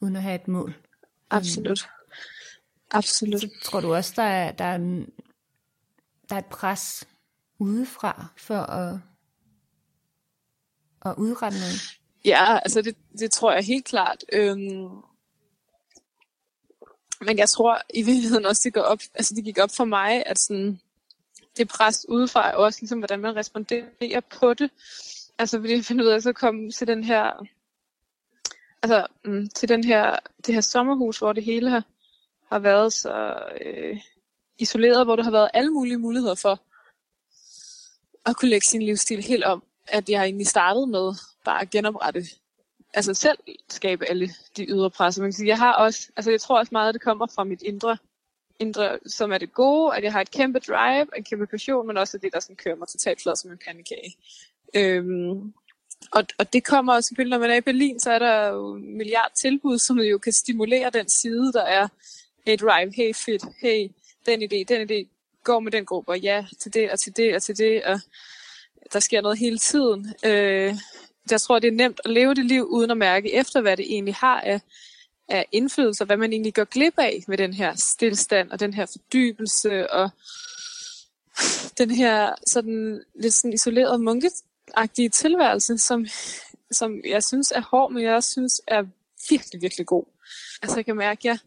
uden 0.00 0.16
at 0.16 0.22
have 0.22 0.34
et 0.34 0.48
mål. 0.48 0.74
Absolut. 1.30 1.88
Absolut. 2.96 3.40
Så 3.40 3.48
tror 3.64 3.80
du 3.80 3.94
også, 3.94 4.12
der 4.16 4.22
er, 4.22 4.52
der, 4.52 4.64
er, 4.64 4.78
der 6.28 6.34
er 6.34 6.38
et 6.38 6.46
pres 6.46 7.08
udefra 7.58 8.26
for 8.36 8.58
at, 8.58 8.98
at 11.04 11.14
udrette 11.18 11.58
noget? 11.58 11.98
Ja, 12.24 12.58
altså 12.58 12.82
det, 12.82 12.96
det 13.18 13.30
tror 13.30 13.52
jeg 13.52 13.64
helt 13.64 13.84
klart. 13.84 14.24
Øhm, 14.32 14.88
men 17.20 17.38
jeg 17.38 17.48
tror 17.48 17.82
i 17.94 18.02
virkeligheden 18.02 18.46
også, 18.46 18.62
det, 18.64 18.74
går 18.74 18.80
op, 18.80 18.98
altså 19.14 19.34
det 19.34 19.44
gik 19.44 19.58
op 19.58 19.70
for 19.76 19.84
mig, 19.84 20.26
at 20.26 20.38
sådan, 20.38 20.80
det 21.56 21.68
pres 21.68 22.06
udefra 22.08 22.50
er 22.50 22.54
også 22.54 22.80
ligesom, 22.80 22.98
hvordan 22.98 23.20
man 23.20 23.36
responderer 23.36 24.20
på 24.20 24.54
det. 24.54 24.70
Altså 25.38 25.58
fordi 25.58 25.72
jeg 25.72 25.84
finder 25.84 26.04
ud 26.04 26.10
af, 26.10 26.16
at 26.16 26.22
så 26.22 26.32
komme 26.32 26.70
til 26.70 26.86
den 26.86 27.04
her, 27.04 27.46
altså 28.82 29.06
mm, 29.24 29.48
til 29.48 29.68
den 29.68 29.84
her, 29.84 30.16
det 30.46 30.54
her 30.54 30.60
sommerhus, 30.60 31.18
hvor 31.18 31.32
det 31.32 31.44
hele 31.44 31.70
har, 31.70 31.84
har 32.48 32.58
været 32.58 32.92
så 32.92 33.34
øh, 33.60 34.00
isoleret, 34.58 35.06
hvor 35.06 35.16
der 35.16 35.22
har 35.22 35.30
været 35.30 35.50
alle 35.54 35.70
mulige 35.70 35.98
muligheder 35.98 36.34
for 36.34 36.62
at 38.28 38.36
kunne 38.36 38.48
lægge 38.48 38.66
sin 38.66 38.82
livsstil 38.82 39.22
helt 39.22 39.44
om. 39.44 39.62
At 39.88 40.08
jeg 40.08 40.24
egentlig 40.24 40.46
startede 40.46 40.86
med 40.86 41.14
bare 41.44 41.60
at 41.60 41.70
genoprette, 41.70 42.22
altså 42.94 43.14
selv 43.14 43.38
skabe 43.68 44.10
alle 44.10 44.30
de 44.56 44.66
ydre 44.68 44.90
presser. 44.90 45.22
Man 45.22 45.30
kan 45.30 45.36
sige, 45.36 45.48
jeg 45.48 45.58
har 45.58 45.72
også, 45.72 46.08
altså 46.16 46.30
jeg 46.30 46.40
tror 46.40 46.58
også 46.58 46.70
meget, 46.72 46.88
at 46.88 46.94
det 46.94 47.02
kommer 47.02 47.26
fra 47.34 47.44
mit 47.44 47.62
indre, 47.62 47.96
indre, 48.60 48.98
som 49.06 49.32
er 49.32 49.38
det 49.38 49.52
gode, 49.52 49.96
at 49.96 50.04
jeg 50.04 50.12
har 50.12 50.20
et 50.20 50.30
kæmpe 50.30 50.58
drive, 50.58 51.16
en 51.16 51.24
kæmpe 51.24 51.46
passion, 51.46 51.86
men 51.86 51.96
også 51.96 52.18
det, 52.18 52.32
der 52.32 52.40
sådan 52.40 52.56
kører 52.56 52.76
mig 52.76 52.88
totalt 52.88 53.22
flad 53.22 53.36
som 53.36 53.50
en 53.50 53.58
pandekage. 53.66 54.16
Øhm, 54.74 55.52
og, 56.12 56.24
og 56.38 56.52
det 56.52 56.64
kommer 56.64 56.94
også 56.94 57.08
selvfølgelig, 57.08 57.38
når 57.38 57.46
man 57.46 57.50
er 57.50 57.56
i 57.56 57.60
Berlin, 57.60 58.00
så 58.00 58.10
er 58.10 58.18
der 58.18 58.48
jo 58.48 58.74
en 58.74 58.96
milliard 58.96 59.32
tilbud, 59.34 59.78
som 59.78 59.98
jo 59.98 60.18
kan 60.18 60.32
stimulere 60.32 60.90
den 60.90 61.08
side, 61.08 61.52
der 61.52 61.62
er 61.62 61.88
hey 62.46 62.56
drive, 62.56 62.92
hey 62.94 63.14
fit, 63.14 63.44
hey 63.60 63.88
den 64.26 64.42
idé, 64.42 64.64
den 64.68 64.90
idé, 64.90 65.08
går 65.44 65.60
med 65.60 65.72
den 65.72 65.84
gruppe, 65.84 66.12
og 66.12 66.18
ja 66.18 66.46
til 66.58 66.74
det, 66.74 66.90
og 66.90 67.00
til 67.00 67.16
det, 67.16 67.34
og 67.34 67.42
til 67.42 67.58
det, 67.58 67.84
og 67.84 68.00
der 68.92 69.00
sker 69.00 69.20
noget 69.20 69.38
hele 69.38 69.58
tiden. 69.58 70.14
Øh, 70.24 70.74
jeg 71.30 71.40
tror, 71.40 71.58
det 71.58 71.68
er 71.68 71.72
nemt 71.72 72.00
at 72.04 72.10
leve 72.10 72.34
det 72.34 72.44
liv, 72.44 72.64
uden 72.64 72.90
at 72.90 72.96
mærke 72.96 73.34
efter, 73.34 73.60
hvad 73.60 73.76
det 73.76 73.92
egentlig 73.92 74.14
har 74.14 74.40
af, 74.40 74.60
af 75.28 75.46
indflydelse, 75.52 76.02
og 76.02 76.06
hvad 76.06 76.16
man 76.16 76.32
egentlig 76.32 76.54
går 76.54 76.64
glip 76.64 76.98
af 76.98 77.24
med 77.28 77.38
den 77.38 77.54
her 77.54 77.74
stillstand, 77.74 78.50
og 78.50 78.60
den 78.60 78.74
her 78.74 78.86
fordybelse, 78.86 79.90
og 79.90 80.10
den 81.78 81.90
her 81.90 82.34
sådan 82.46 83.02
lidt 83.14 83.34
sådan 83.34 83.52
isoleret 83.52 84.00
munketagtige 84.00 85.08
tilværelse, 85.08 85.78
som, 85.78 86.06
som 86.70 87.00
jeg 87.04 87.24
synes 87.24 87.50
er 87.50 87.60
hård, 87.60 87.92
men 87.92 88.02
jeg 88.02 88.14
også 88.14 88.30
synes 88.30 88.60
er 88.66 88.84
virkelig, 89.30 89.62
virkelig 89.62 89.86
god. 89.86 90.04
Altså 90.62 90.76
jeg 90.76 90.84
kan 90.84 90.96
mærke, 90.96 91.18
at 91.18 91.24
jeg 91.24 91.38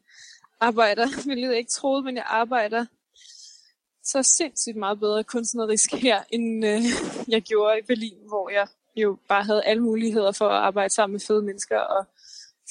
arbejder, 0.59 1.07
hvilket 1.25 1.49
jeg 1.49 1.57
ikke 1.57 1.71
troede, 1.71 2.03
men 2.03 2.15
jeg 2.15 2.25
arbejder 2.27 2.85
så 4.03 4.23
sindssygt 4.23 4.75
meget 4.75 4.99
bedre 4.99 5.23
kunstnerisk 5.23 5.93
her, 5.93 6.23
end 6.31 6.65
øh, 6.65 6.81
jeg 7.33 7.41
gjorde 7.41 7.79
i 7.79 7.81
Berlin, 7.81 8.17
hvor 8.27 8.49
jeg 8.49 8.67
jo 8.95 9.17
bare 9.27 9.43
havde 9.43 9.63
alle 9.63 9.83
muligheder 9.83 10.31
for 10.31 10.49
at 10.49 10.55
arbejde 10.55 10.93
sammen 10.93 11.13
med 11.13 11.19
fede 11.19 11.41
mennesker, 11.41 11.79
og 11.79 12.05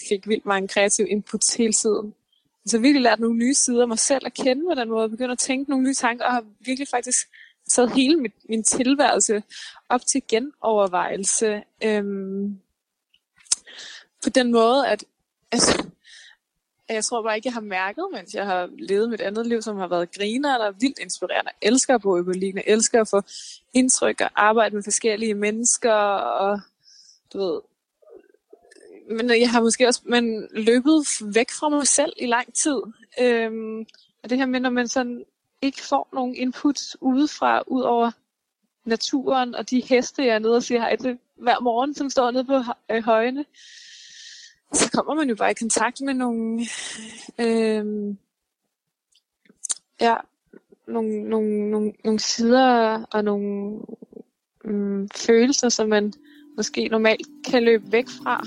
fik 0.08 0.28
vildt 0.28 0.46
mange 0.46 0.68
kreativ 0.68 1.06
input 1.08 1.56
hele 1.58 1.72
tiden. 1.72 2.14
Så 2.66 2.78
virkelig 2.78 3.02
lært 3.02 3.20
nogle 3.20 3.36
nye 3.36 3.54
sider 3.54 3.82
af 3.82 3.88
mig 3.88 3.98
selv 3.98 4.26
at 4.26 4.34
kende 4.34 4.64
på 4.68 4.74
den 4.74 4.88
måde, 4.88 5.04
og 5.04 5.10
begyndt 5.10 5.32
at 5.32 5.38
tænke 5.38 5.70
nogle 5.70 5.84
nye 5.84 5.94
tanker, 5.94 6.24
og 6.24 6.32
har 6.32 6.44
virkelig 6.60 6.88
faktisk 6.88 7.28
taget 7.68 7.92
hele 7.92 8.16
mit, 8.16 8.32
min 8.48 8.64
tilværelse 8.64 9.42
op 9.88 10.06
til 10.06 10.22
genovervejelse. 10.28 11.62
Øhm, 11.84 12.60
på 14.22 14.30
den 14.30 14.52
måde, 14.52 14.88
at 14.88 15.04
altså, 15.52 15.86
jeg 16.88 17.04
tror 17.04 17.22
bare 17.22 17.36
ikke, 17.36 17.46
jeg 17.46 17.54
har 17.54 17.60
mærket, 17.60 18.04
mens 18.12 18.34
jeg 18.34 18.46
har 18.46 18.68
levet 18.78 19.10
mit 19.10 19.20
andet 19.20 19.46
liv, 19.46 19.62
som 19.62 19.76
har 19.76 19.88
været 19.88 20.12
griner 20.12 20.54
eller 20.54 20.70
vildt 20.70 20.98
inspirerende. 20.98 21.50
Jeg 21.62 21.68
elsker 21.68 21.94
at 21.94 22.02
bo 22.02 22.18
i 22.18 22.22
Berlin, 22.22 22.56
jeg 22.56 22.64
elsker 22.66 23.00
at 23.00 23.08
få 23.08 23.22
indtryk 23.74 24.20
og 24.20 24.30
arbejde 24.36 24.74
med 24.74 24.82
forskellige 24.82 25.34
mennesker, 25.34 25.92
og 25.92 26.60
du 27.32 27.38
ved, 27.38 27.60
men 29.10 29.30
jeg 29.30 29.50
har 29.50 29.60
måske 29.60 29.86
også 29.86 30.00
men 30.04 30.48
løbet 30.52 31.06
væk 31.34 31.50
fra 31.50 31.68
mig 31.68 31.86
selv 31.86 32.12
i 32.16 32.26
lang 32.26 32.54
tid. 32.54 32.80
Øhm, 33.20 33.86
og 34.22 34.30
det 34.30 34.38
her 34.38 34.46
med, 34.46 34.60
når 34.60 34.70
man 34.70 34.88
sådan 34.88 35.24
ikke 35.62 35.82
får 35.82 36.08
nogen 36.12 36.34
input 36.36 36.80
udefra, 37.00 37.62
ud 37.66 37.82
over 37.82 38.10
naturen 38.84 39.54
og 39.54 39.70
de 39.70 39.80
heste, 39.80 40.24
jeg 40.24 40.34
er 40.34 40.38
nede 40.38 40.56
og 40.56 40.62
siger 40.62 40.80
hej 40.80 40.96
til 40.96 41.18
hver 41.36 41.60
morgen, 41.60 41.94
som 41.94 42.10
står 42.10 42.30
nede 42.30 42.44
på 42.44 42.62
øh, 42.90 43.04
højene, 43.04 43.44
så 44.72 44.90
kommer 44.92 45.14
man 45.14 45.28
jo 45.28 45.36
bare 45.36 45.50
i 45.50 45.54
kontakt 45.54 46.00
med 46.00 46.14
nogle, 46.14 46.60
øh, 47.38 48.14
ja, 50.00 50.16
nogle, 50.88 51.22
nogle, 51.28 51.70
nogle, 51.70 51.92
nogle 52.04 52.20
sider 52.20 53.04
og 53.10 53.24
nogle 53.24 53.80
øh, 54.64 55.08
følelser, 55.16 55.68
som 55.68 55.88
man 55.88 56.12
måske 56.56 56.88
normalt 56.88 57.26
kan 57.50 57.62
løbe 57.62 57.92
væk 57.92 58.06
fra. 58.22 58.44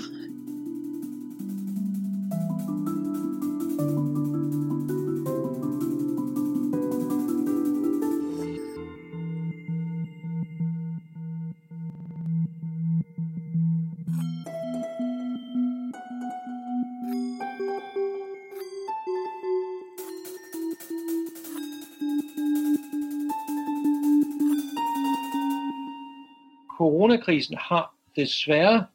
Coronakrisen 26.82 27.56
har 27.56 27.94
desværre 28.16 28.86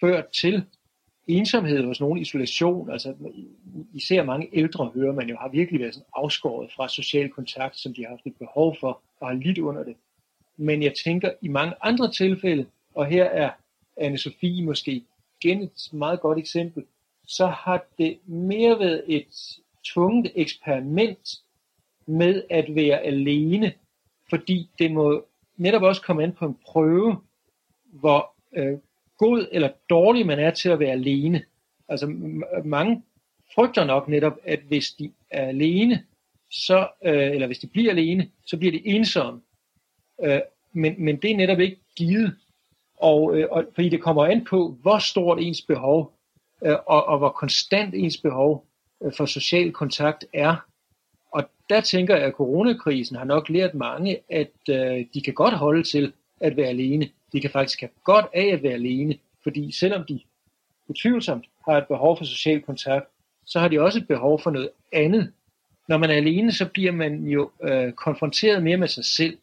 ført 0.00 0.28
til 0.28 0.64
ensomhed 1.26 1.84
hos 1.84 2.00
nogen 2.00 2.18
isolation. 2.18 2.90
Altså 2.90 3.14
især 3.94 4.24
mange 4.24 4.48
ældre 4.52 4.90
hører 4.94 5.12
man 5.12 5.28
jo 5.28 5.36
har 5.40 5.48
virkelig 5.48 5.80
været 5.80 5.94
sådan 5.94 6.06
afskåret 6.16 6.70
fra 6.76 6.88
social 6.88 7.28
kontakt, 7.28 7.78
som 7.78 7.94
de 7.94 8.02
har 8.02 8.08
haft 8.08 8.26
et 8.26 8.36
behov 8.38 8.76
for 8.80 9.00
og 9.20 9.28
har 9.28 9.34
lidt 9.34 9.58
under 9.58 9.84
det. 9.84 9.96
Men 10.56 10.82
jeg 10.82 10.94
tænker 11.04 11.30
i 11.42 11.48
mange 11.48 11.74
andre 11.82 12.12
tilfælde, 12.12 12.66
og 12.94 13.06
her 13.06 13.24
er 13.24 13.50
anne 13.96 14.18
Sofie 14.18 14.64
måske 14.64 15.04
igen 15.40 15.62
et 15.62 15.88
meget 15.92 16.20
godt 16.20 16.38
eksempel, 16.38 16.84
så 17.26 17.46
har 17.46 17.84
det 17.98 18.18
mere 18.26 18.78
været 18.78 19.02
et 19.08 19.58
tvunget 19.84 20.32
eksperiment 20.34 21.28
med 22.06 22.42
at 22.50 22.74
være 22.74 22.98
alene, 23.00 23.72
fordi 24.30 24.70
det 24.78 24.90
må 24.90 25.24
netop 25.56 25.82
også 25.82 26.02
komme 26.02 26.22
an 26.22 26.32
på 26.32 26.46
en 26.46 26.56
prøve, 26.66 27.16
hvor 27.84 28.32
øh, 28.56 28.78
god 29.18 29.48
eller 29.52 29.68
dårlig 29.90 30.26
man 30.26 30.38
er 30.38 30.50
til 30.50 30.68
at 30.68 30.78
være 30.78 30.90
alene. 30.90 31.42
Altså 31.88 32.06
mange 32.64 33.02
frygter 33.54 33.84
nok 33.84 34.08
netop, 34.08 34.38
at 34.44 34.60
hvis 34.60 34.90
de 34.90 35.12
er 35.30 35.46
alene, 35.46 36.04
så, 36.50 36.88
øh, 37.04 37.30
eller 37.30 37.46
hvis 37.46 37.58
de 37.58 37.66
bliver 37.66 37.90
alene, 37.90 38.30
så 38.46 38.56
bliver 38.56 38.72
de 38.72 38.86
ensomme. 38.86 39.40
Øh, 40.22 40.40
men, 40.72 40.94
men 40.98 41.16
det 41.16 41.30
er 41.30 41.36
netop 41.36 41.60
ikke 41.60 41.80
givet. 41.96 42.36
Og, 42.96 43.36
øh, 43.36 43.48
og, 43.50 43.64
fordi 43.74 43.88
det 43.88 44.02
kommer 44.02 44.24
an 44.24 44.44
på, 44.44 44.76
hvor 44.82 44.98
stort 44.98 45.38
ens 45.40 45.62
behov, 45.62 46.12
øh, 46.64 46.76
og, 46.86 47.04
og 47.06 47.18
hvor 47.18 47.28
konstant 47.28 47.94
ens 47.94 48.16
behov 48.16 48.66
øh, 49.02 49.12
for 49.16 49.26
social 49.26 49.72
kontakt 49.72 50.24
er. 50.32 50.66
Og 51.32 51.44
der 51.70 51.80
tænker 51.80 52.16
jeg, 52.16 52.24
at 52.24 52.32
coronakrisen 52.32 53.16
har 53.16 53.24
nok 53.24 53.48
lært 53.48 53.74
mange, 53.74 54.18
at 54.30 54.52
øh, 54.70 55.06
de 55.14 55.20
kan 55.24 55.34
godt 55.34 55.54
holde 55.54 55.82
til 55.82 56.12
at 56.40 56.56
være 56.56 56.66
alene 56.66 57.08
de 57.32 57.40
kan 57.40 57.50
faktisk 57.50 57.80
have 57.80 57.90
godt 58.04 58.26
af 58.34 58.46
at 58.46 58.62
være 58.62 58.72
alene, 58.72 59.18
fordi 59.42 59.72
selvom 59.72 60.04
de 60.04 60.20
utvivlsomt 60.88 61.44
har 61.64 61.78
et 61.78 61.86
behov 61.86 62.18
for 62.18 62.24
social 62.24 62.62
kontakt, 62.62 63.06
så 63.46 63.60
har 63.60 63.68
de 63.68 63.80
også 63.80 63.98
et 63.98 64.08
behov 64.08 64.40
for 64.42 64.50
noget 64.50 64.70
andet. 64.92 65.32
Når 65.88 65.98
man 65.98 66.10
er 66.10 66.14
alene, 66.14 66.52
så 66.52 66.68
bliver 66.68 66.92
man 66.92 67.24
jo 67.24 67.50
øh, 67.62 67.92
konfronteret 67.92 68.62
mere 68.62 68.76
med 68.76 68.88
sig 68.88 69.04
selv. 69.04 69.38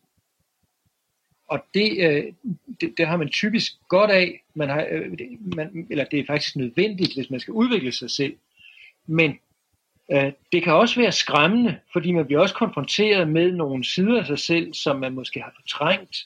Og 1.47 1.59
det, 1.73 1.97
øh, 1.99 2.33
det, 2.81 2.93
det 2.97 3.07
har 3.07 3.17
man 3.17 3.29
typisk 3.29 3.71
godt 3.87 4.11
af, 4.11 4.43
man 4.53 4.69
har, 4.69 4.87
øh, 4.91 5.17
man, 5.55 5.87
eller 5.89 6.05
det 6.05 6.19
er 6.19 6.25
faktisk 6.27 6.55
nødvendigt, 6.55 7.15
hvis 7.15 7.29
man 7.29 7.39
skal 7.39 7.51
udvikle 7.51 7.91
sig 7.91 8.11
selv. 8.11 8.35
Men 9.07 9.39
Øh, 10.11 10.31
det 10.51 10.63
kan 10.63 10.73
også 10.73 11.01
være 11.01 11.11
skræmmende, 11.11 11.79
fordi 11.93 12.11
man 12.11 12.25
bliver 12.25 12.41
også 12.41 12.55
konfronteret 12.55 13.29
med 13.29 13.51
nogle 13.51 13.83
sider 13.83 14.19
af 14.19 14.25
sig 14.25 14.39
selv, 14.39 14.73
som 14.73 14.99
man 14.99 15.13
måske 15.13 15.41
har 15.41 15.53
fortrængt, 15.61 16.17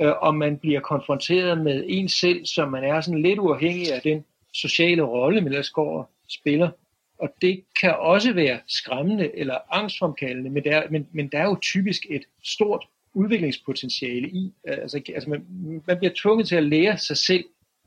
øh, 0.00 0.12
og 0.20 0.34
man 0.34 0.58
bliver 0.58 0.80
konfronteret 0.80 1.60
med 1.60 1.84
en 1.88 2.08
selv, 2.08 2.46
som 2.46 2.70
man 2.70 2.84
er 2.84 3.00
sådan 3.00 3.22
lidt 3.22 3.38
uafhængig 3.38 3.92
af 3.92 4.00
den 4.02 4.24
sociale 4.54 5.02
rolle, 5.02 5.40
man 5.40 5.52
ellers 5.52 5.70
går 5.70 5.98
og 5.98 6.10
spiller. 6.28 6.70
Og 7.18 7.34
det 7.42 7.64
kan 7.80 7.94
også 7.98 8.32
være 8.32 8.60
skræmmende 8.66 9.38
eller 9.38 9.54
angstfremkaldende, 9.70 10.50
men 10.50 10.64
der, 10.64 10.82
men, 10.90 11.08
men 11.12 11.28
der 11.28 11.38
er 11.38 11.44
jo 11.44 11.58
typisk 11.62 12.06
et 12.10 12.22
stort 12.44 12.84
udviklingspotentiale 13.14 14.28
i. 14.28 14.52
Øh, 14.68 14.78
altså, 14.82 15.00
altså 15.14 15.30
man, 15.30 15.46
man 15.86 15.98
bliver 15.98 16.12
tvunget 16.16 16.48
til 16.48 16.56
at 16.56 16.64
lære 16.64 16.98
sig 16.98 17.16
selv 17.16 17.44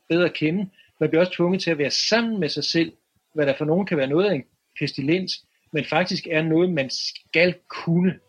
bedre 0.09 0.25
at 0.25 0.33
kende. 0.33 0.69
Man 0.99 1.09
bliver 1.09 1.21
også 1.21 1.33
tvunget 1.33 1.61
til 1.61 1.71
at 1.71 1.77
være 1.77 1.91
sammen 1.91 2.39
med 2.39 2.49
sig 2.49 2.63
selv, 2.63 2.91
hvad 3.33 3.45
der 3.45 3.53
for 3.57 3.65
nogen 3.65 3.85
kan 3.85 3.97
være 3.97 4.07
noget 4.07 4.25
af 4.25 4.35
en 4.35 4.43
pestilens, 4.79 5.45
men 5.71 5.85
faktisk 5.85 6.27
er 6.27 6.41
noget, 6.41 6.69
man 6.69 6.89
skal 6.89 7.55
kunne. 7.69 8.19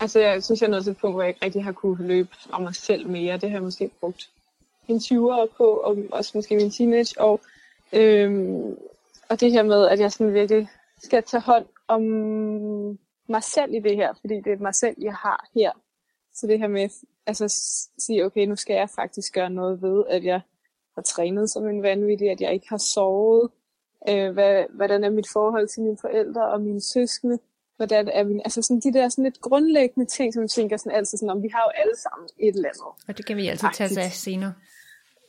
Altså, 0.00 0.20
jeg 0.20 0.42
synes, 0.42 0.60
jeg 0.60 0.66
er 0.66 0.70
nået 0.70 0.84
til 0.84 0.90
et 0.90 0.96
punkt, 0.96 1.14
hvor 1.14 1.22
jeg 1.22 1.28
ikke 1.28 1.44
rigtig 1.44 1.64
har 1.64 1.72
kunne 1.72 2.06
løbe 2.06 2.28
fra 2.48 2.58
mig 2.58 2.74
selv 2.74 3.08
mere. 3.08 3.36
Det 3.36 3.50
har 3.50 3.56
jeg 3.56 3.62
måske 3.62 3.90
brugt 4.00 4.30
en 4.88 4.96
20'er 4.96 5.46
på, 5.56 5.64
og 5.64 5.98
også 6.12 6.32
måske 6.34 6.56
min 6.56 6.70
teenage. 6.70 7.20
Og, 7.20 7.40
øhm, 7.92 8.76
og 9.30 9.40
det 9.40 9.52
her 9.52 9.62
med, 9.62 9.88
at 9.88 10.00
jeg 10.00 10.12
sådan 10.12 10.34
virkelig 10.34 10.68
skal 10.98 11.22
tage 11.22 11.40
hånd 11.40 11.66
om 11.88 12.02
mig 13.28 13.42
selv 13.42 13.74
i 13.74 13.80
det 13.80 13.96
her, 13.96 14.12
fordi 14.20 14.34
det 14.34 14.52
er 14.52 14.58
mig 14.58 14.74
selv, 14.74 14.96
jeg 15.00 15.14
har 15.14 15.48
her. 15.54 15.72
Så 16.34 16.46
det 16.46 16.58
her 16.58 16.68
med 16.68 16.88
altså 17.26 17.48
sige, 17.98 18.24
okay, 18.24 18.46
nu 18.46 18.56
skal 18.56 18.74
jeg 18.74 18.90
faktisk 18.90 19.34
gøre 19.34 19.50
noget 19.50 19.82
ved, 19.82 20.04
at 20.08 20.24
jeg 20.24 20.40
har 20.94 21.02
trænet 21.02 21.50
som 21.50 21.68
en 21.68 21.82
vanvittig, 21.82 22.30
at 22.30 22.40
jeg 22.40 22.52
ikke 22.52 22.68
har 22.68 22.82
sovet, 22.94 23.50
øh, 24.08 24.30
hvad, 24.32 24.64
hvordan 24.74 25.04
er 25.04 25.10
mit 25.10 25.28
forhold 25.32 25.68
til 25.68 25.82
mine 25.82 25.98
forældre 26.00 26.50
og 26.50 26.60
mine 26.60 26.80
søskende, 26.80 27.38
hvordan 27.76 28.08
er 28.08 28.24
min, 28.24 28.40
altså 28.44 28.62
sådan 28.62 28.80
de 28.80 28.92
der 28.92 29.08
sådan 29.08 29.24
lidt 29.24 29.40
grundlæggende 29.40 30.10
ting, 30.10 30.34
som 30.34 30.42
jeg 30.42 30.50
tænker 30.50 30.76
sådan 30.76 30.92
altid 30.92 31.18
sådan 31.18 31.30
om, 31.30 31.42
vi 31.42 31.48
har 31.48 31.62
jo 31.66 31.70
alle 31.80 31.96
sammen 31.96 32.28
et 32.38 32.54
eller 32.54 32.68
andet. 32.68 33.06
Og 33.08 33.18
det 33.18 33.26
kan 33.26 33.36
vi 33.36 33.48
altid 33.48 33.68
tage 33.74 33.88
sig 33.88 34.02
af 34.02 34.12
senere. 34.12 34.52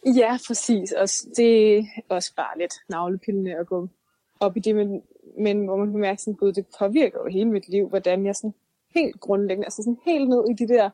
Ja, 0.06 0.38
præcis. 0.48 0.92
Og 0.92 1.08
det 1.38 1.78
er 1.78 1.84
også 2.10 2.36
bare 2.36 2.58
lidt 2.58 2.74
navlepillende 2.90 3.56
at 3.56 3.68
gå 3.68 3.88
op 4.40 4.58
i 4.58 4.60
det, 4.60 4.76
men, 4.76 5.04
men 5.38 5.66
hvor 5.66 5.76
man 5.76 5.92
kan 5.92 6.00
mærke 6.00 6.22
sådan, 6.22 6.34
gud, 6.34 6.54
det 6.54 6.66
påvirker 6.80 7.20
jo 7.20 7.30
hele 7.30 7.50
mit 7.50 7.70
liv, 7.70 7.90
hvordan 7.90 8.26
jeg 8.26 8.36
sådan 8.36 8.54
helt 8.96 9.20
grundlæggende, 9.20 9.66
altså 9.66 9.84
sådan 9.84 10.00
helt 10.06 10.30
ned 10.30 10.44
i 10.50 10.54
de 10.54 10.68
der 10.68 10.90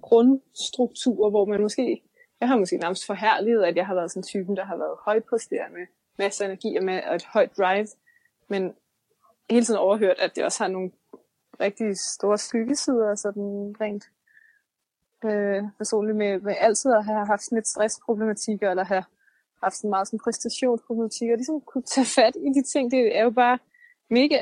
grundstrukturer, 0.00 1.30
hvor 1.30 1.44
man 1.44 1.62
måske, 1.62 2.02
jeg 2.40 2.48
har 2.48 2.56
måske 2.58 2.76
nærmest 2.76 3.06
forhærlighed, 3.06 3.62
at 3.62 3.76
jeg 3.76 3.86
har 3.86 3.94
været 3.94 4.10
sådan 4.10 4.22
typen, 4.22 4.56
der 4.56 4.64
har 4.64 4.76
været 4.76 4.96
højpræsterende, 5.04 5.76
med 5.76 5.86
masser 6.18 6.44
af 6.44 6.48
energi 6.48 6.76
og 6.76 6.84
med 6.84 7.02
og 7.08 7.14
et 7.14 7.24
højt 7.24 7.56
drive, 7.58 7.88
men 8.48 8.74
hele 9.50 9.64
tiden 9.64 9.80
overhørt, 9.80 10.18
at 10.18 10.36
det 10.36 10.44
også 10.44 10.64
har 10.64 10.68
nogle 10.68 10.90
rigtig 11.60 11.98
store 11.98 12.38
skyggesider, 12.38 13.14
sådan 13.14 13.74
rent 13.80 14.04
øh, 15.24 15.62
personligt 15.78 16.18
med, 16.18 16.40
med 16.40 16.54
altid 16.58 16.92
at 16.92 17.04
have 17.04 17.26
haft 17.26 17.42
sådan 17.42 17.56
lidt 17.56 17.68
stressproblematikker, 17.68 18.70
eller 18.70 18.84
have 18.84 19.04
haft 19.62 19.76
sådan 19.76 19.90
meget 19.90 20.06
sådan 20.06 20.18
præstationsproblematikker, 20.24 21.34
og 21.34 21.38
ligesom 21.38 21.60
kunne 21.60 21.82
tage 21.82 22.06
fat 22.18 22.36
i 22.36 22.48
de 22.56 22.62
ting, 22.62 22.90
det 22.90 23.16
er 23.18 23.22
jo 23.22 23.30
bare 23.30 23.58
mega 24.10 24.38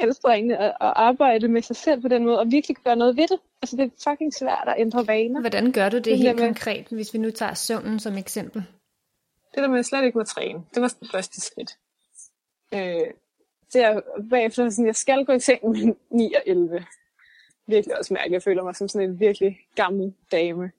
anstrengende 0.00 0.56
at, 0.56 0.70
at 0.80 0.92
arbejde 0.96 1.48
med 1.48 1.62
sig 1.62 1.76
selv 1.76 2.00
på 2.00 2.08
den 2.08 2.24
måde, 2.24 2.38
og 2.38 2.50
virkelig 2.50 2.76
gøre 2.76 2.96
noget 2.96 3.16
ved 3.16 3.28
det. 3.28 3.40
Altså 3.62 3.76
det 3.76 3.84
er 3.84 4.10
fucking 4.10 4.34
svært 4.34 4.64
at 4.66 4.74
ændre 4.78 5.06
vaner. 5.06 5.40
Hvordan 5.40 5.72
gør 5.72 5.88
du 5.88 5.96
det, 5.96 6.04
det 6.04 6.18
helt 6.18 6.36
med, 6.36 6.46
konkret, 6.46 6.86
hvis 6.86 7.14
vi 7.14 7.18
nu 7.18 7.30
tager 7.30 7.54
søvnen 7.54 8.00
som 8.00 8.16
eksempel? 8.16 8.64
Det 9.54 9.62
der 9.62 9.68
med 9.68 9.78
at 9.78 9.86
slet 9.86 10.04
ikke 10.04 10.18
må 10.18 10.24
træne, 10.24 10.64
det 10.74 10.82
var 10.82 10.94
det 11.00 11.10
første 11.10 11.40
skridt. 11.40 11.78
Øh, 12.74 13.12
det 13.72 13.84
er 13.84 14.00
bagefter 14.30 14.70
sådan, 14.70 14.86
jeg 14.86 14.96
skal 14.96 15.24
gå 15.24 15.32
i 15.32 15.40
seng 15.40 15.70
mellem 15.70 15.96
9 16.10 16.34
og 16.34 16.42
11. 16.46 16.86
Virkelig 17.68 17.98
også 17.98 18.14
mærke, 18.14 18.32
jeg 18.32 18.42
føler 18.42 18.62
mig 18.62 18.76
som 18.76 18.88
sådan 18.88 19.10
en 19.10 19.20
virkelig 19.20 19.58
gammel 19.74 20.14
dame. 20.32 20.70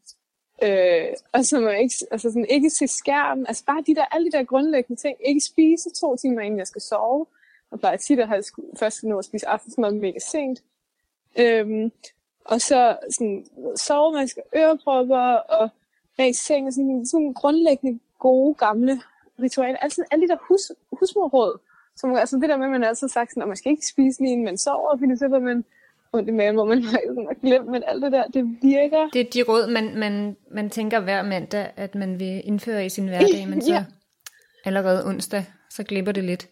Øh, 0.63 1.08
og 1.34 1.45
så 1.45 1.60
må 1.60 1.69
jeg 1.69 1.82
ikke, 1.82 1.95
altså 2.12 2.30
sådan, 2.30 2.45
ikke 2.49 2.69
se 2.69 2.88
skærmen, 2.88 3.47
altså 3.47 3.65
bare 3.65 3.84
de 3.88 3.95
der, 3.95 4.06
alle 4.06 4.32
de 4.32 4.38
der 4.38 4.43
grundlæggende 4.43 5.02
ting. 5.02 5.17
Ikke 5.25 5.41
spise 5.41 5.89
to 6.02 6.15
timer 6.15 6.41
inden 6.41 6.60
jeg 6.60 6.67
skal 6.67 6.82
sove. 6.82 7.25
Og 7.71 7.80
plejer 7.80 7.97
tit 7.97 8.19
at 8.19 8.28
have 8.28 8.43
først 8.80 9.04
nå 9.04 9.17
at 9.17 9.25
spise 9.25 9.47
aftensmad 9.47 9.91
mega 9.91 10.19
sent. 10.19 10.63
Øhm, 11.39 11.91
og 12.45 12.62
så 12.62 12.97
sådan, 13.12 13.45
sove, 13.75 14.13
man 14.13 14.28
skal 14.28 14.43
ørepropper, 14.56 15.34
og 15.34 15.69
være 16.17 16.30
i 16.30 16.34
seng, 16.34 16.67
og 16.67 16.73
sådan, 16.73 17.06
sådan 17.06 17.34
grundlæggende 17.34 17.99
gode, 18.19 18.54
gamle 18.56 19.02
ritualer. 19.41 19.78
Altså 19.78 20.04
alle 20.12 20.28
de 20.28 20.32
der 20.32 20.38
hus, 20.47 20.71
husmorråd, 20.91 21.60
som, 21.95 22.15
altså 22.15 22.38
det 22.38 22.49
der 22.49 22.58
med, 22.58 22.65
at 22.65 22.71
man 22.71 22.84
altid 22.84 23.08
sagt 23.10 23.32
sådan, 23.32 23.43
at 23.43 23.47
man 23.47 23.58
skal 23.58 23.71
ikke 23.71 23.88
spise 23.88 24.21
lige, 24.21 24.32
inden 24.32 24.45
man 24.45 24.58
sover, 24.58 24.97
fordi 24.97 25.15
så 25.15 25.28
vil 25.28 25.41
man 25.41 25.65
ondt 26.13 26.30
i 26.30 26.32
maven, 26.32 26.56
hvor 26.56 26.65
man 26.65 26.84
har 26.84 27.41
glemt, 27.41 27.67
men 27.67 27.84
alt 27.88 28.04
det 28.04 28.12
der, 28.12 28.28
det 28.28 28.43
virker. 28.62 29.10
Det 29.13 29.22
er 29.22 29.30
de 29.34 29.43
råd, 29.43 29.72
man, 29.72 30.00
man, 30.00 30.36
man 30.52 30.69
tænker 30.69 31.00
hver 31.00 31.24
mandag, 31.24 31.72
at 31.76 31.95
man 31.95 32.19
vil 32.19 32.41
indføre 32.45 32.86
i 32.86 32.89
sin 32.89 33.08
hverdag, 33.08 33.48
men 33.48 33.62
så 33.65 33.74
ja. 33.74 33.86
allerede 34.65 35.06
onsdag, 35.06 35.45
så 35.69 35.84
glipper 35.84 36.12
det 36.12 36.24
lidt. 36.24 36.50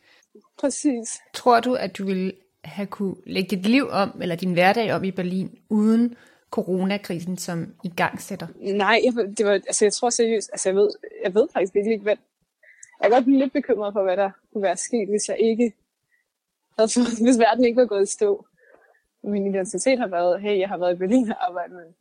Præcis. 0.59 1.19
Tror 1.33 1.59
du, 1.59 1.73
at 1.73 1.97
du 1.97 2.05
vil 2.05 2.33
have 2.63 2.87
kunne 2.87 3.15
lægge 3.25 3.55
dit 3.55 3.65
liv 3.65 3.87
om, 3.91 4.21
eller 4.21 4.35
din 4.35 4.53
hverdag 4.53 4.93
om 4.93 5.03
i 5.03 5.11
Berlin, 5.11 5.57
uden 5.69 6.15
coronakrisen 6.51 7.37
som 7.37 7.73
i 7.83 7.89
gang 7.89 8.21
sætter? 8.21 8.47
Nej, 8.55 9.01
jeg, 9.05 9.37
det 9.37 9.45
var, 9.45 9.51
altså 9.51 9.85
jeg 9.85 9.93
tror 9.93 10.09
seriøst, 10.09 10.49
altså 10.53 10.69
jeg 10.69 10.75
ved, 10.75 10.89
jeg 11.23 11.35
ved 11.35 11.47
faktisk 11.53 11.73
virkelig 11.73 11.93
ikke, 11.93 12.03
hvad, 12.03 12.15
jeg 13.01 13.07
er 13.07 13.09
godt 13.09 13.27
lidt 13.27 13.53
bekymret 13.53 13.93
for, 13.93 14.03
hvad 14.03 14.17
der 14.17 14.29
kunne 14.53 14.63
være 14.63 14.77
sket, 14.77 15.09
hvis 15.09 15.29
jeg 15.29 15.37
ikke 15.39 15.73
havde 16.77 16.89
fået, 16.93 17.07
hvis 17.25 17.39
verden 17.39 17.65
ikke 17.65 17.81
var 17.81 17.85
gået 17.85 18.03
i 18.03 18.11
stå. 18.11 18.45
Min 19.27 19.47
identitet 19.47 19.99
har 19.99 20.07
været, 20.07 20.41
hey, 20.41 20.59
jeg 20.59 20.69
har 20.69 20.77
været 20.77 20.93
i 20.93 20.97
Berlin 20.97 21.31
og 21.31 21.47
arbejdet 21.47 21.75
med 21.75 21.93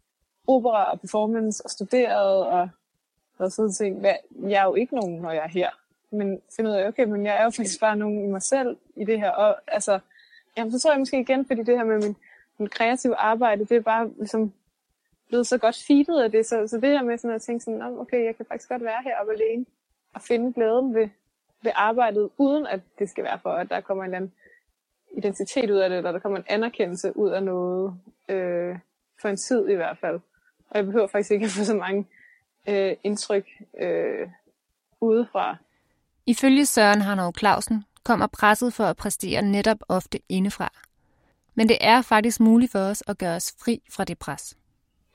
opera 0.46 0.90
og 0.92 1.00
performance 1.00 1.64
og 1.64 1.70
studeret 1.70 2.46
og, 2.46 2.68
og 3.38 3.52
sådan 3.52 3.72
ting. 3.72 4.04
Jeg 4.48 4.60
er 4.60 4.64
jo 4.64 4.74
ikke 4.74 4.94
nogen, 4.94 5.20
når 5.20 5.30
jeg 5.30 5.44
er 5.44 5.48
her. 5.48 5.70
Men 6.10 6.40
finder 6.56 6.70
ud 6.70 6.76
af, 6.76 6.88
okay, 6.88 7.04
men 7.04 7.26
jeg 7.26 7.36
er 7.40 7.44
jo 7.44 7.50
faktisk 7.50 7.80
bare 7.80 7.96
nogen 7.96 8.24
i 8.24 8.26
mig 8.26 8.42
selv 8.42 8.76
i 8.96 9.04
det 9.04 9.20
her. 9.20 9.30
Og 9.30 9.56
altså, 9.66 9.98
jamen, 10.56 10.72
så 10.72 10.78
tror 10.78 10.90
jeg 10.90 10.98
måske 10.98 11.20
igen, 11.20 11.46
fordi 11.46 11.62
det 11.62 11.76
her 11.76 11.84
med 11.84 12.02
min, 12.02 12.16
min 12.58 12.68
kreative 12.68 13.16
arbejde, 13.16 13.64
det 13.64 13.76
er 13.76 13.80
bare 13.80 14.10
ligesom 14.16 14.52
blevet 15.28 15.46
så 15.46 15.58
godt 15.58 15.84
feedet 15.86 16.22
af 16.22 16.30
det. 16.30 16.46
Så, 16.46 16.66
så 16.68 16.76
det 16.76 16.88
her 16.88 17.02
med 17.02 17.18
sådan 17.18 17.34
at 17.34 17.42
tænke 17.42 17.64
sådan, 17.64 17.82
okay, 17.82 18.24
jeg 18.24 18.36
kan 18.36 18.46
faktisk 18.46 18.68
godt 18.68 18.84
være 18.84 19.02
heroppe 19.04 19.32
alene 19.32 19.66
og 20.14 20.22
finde 20.22 20.52
glæden 20.52 20.94
ved, 20.94 21.08
ved 21.62 21.72
arbejdet, 21.74 22.30
uden 22.38 22.66
at 22.66 22.80
det 22.98 23.10
skal 23.10 23.24
være 23.24 23.38
for, 23.38 23.50
at 23.50 23.68
der 23.70 23.80
kommer 23.80 24.04
en 24.04 24.08
eller 24.08 24.16
anden 24.16 24.32
identitet 25.16 25.70
ud 25.70 25.76
af 25.76 25.88
det, 25.88 25.98
eller 25.98 26.12
der 26.12 26.18
kommer 26.18 26.38
en 26.38 26.44
anerkendelse 26.48 27.16
ud 27.16 27.30
af 27.30 27.42
noget, 27.42 27.94
øh, 28.28 28.78
for 29.20 29.28
en 29.28 29.36
tid 29.36 29.68
i 29.68 29.74
hvert 29.74 29.98
fald. 29.98 30.20
Og 30.70 30.76
jeg 30.76 30.84
behøver 30.84 31.06
faktisk 31.06 31.30
ikke 31.30 31.44
at 31.44 31.50
få 31.50 31.64
så 31.64 31.74
mange 31.74 32.06
øh, 32.68 32.96
indtryk 33.04 33.46
øh, 33.80 34.28
udefra. 35.00 35.56
Ifølge 36.26 36.66
Søren 36.66 37.00
Harnov 37.00 37.32
Clausen 37.38 37.84
kommer 38.04 38.26
presset 38.26 38.72
for 38.72 38.84
at 38.84 38.96
præstere 38.96 39.42
netop 39.42 39.78
ofte 39.88 40.18
indefra. 40.28 40.72
Men 41.54 41.68
det 41.68 41.78
er 41.80 42.02
faktisk 42.02 42.40
muligt 42.40 42.72
for 42.72 42.78
os 42.78 43.02
at 43.06 43.18
gøre 43.18 43.36
os 43.36 43.54
fri 43.64 43.82
fra 43.90 44.04
det 44.04 44.18
pres. 44.18 44.56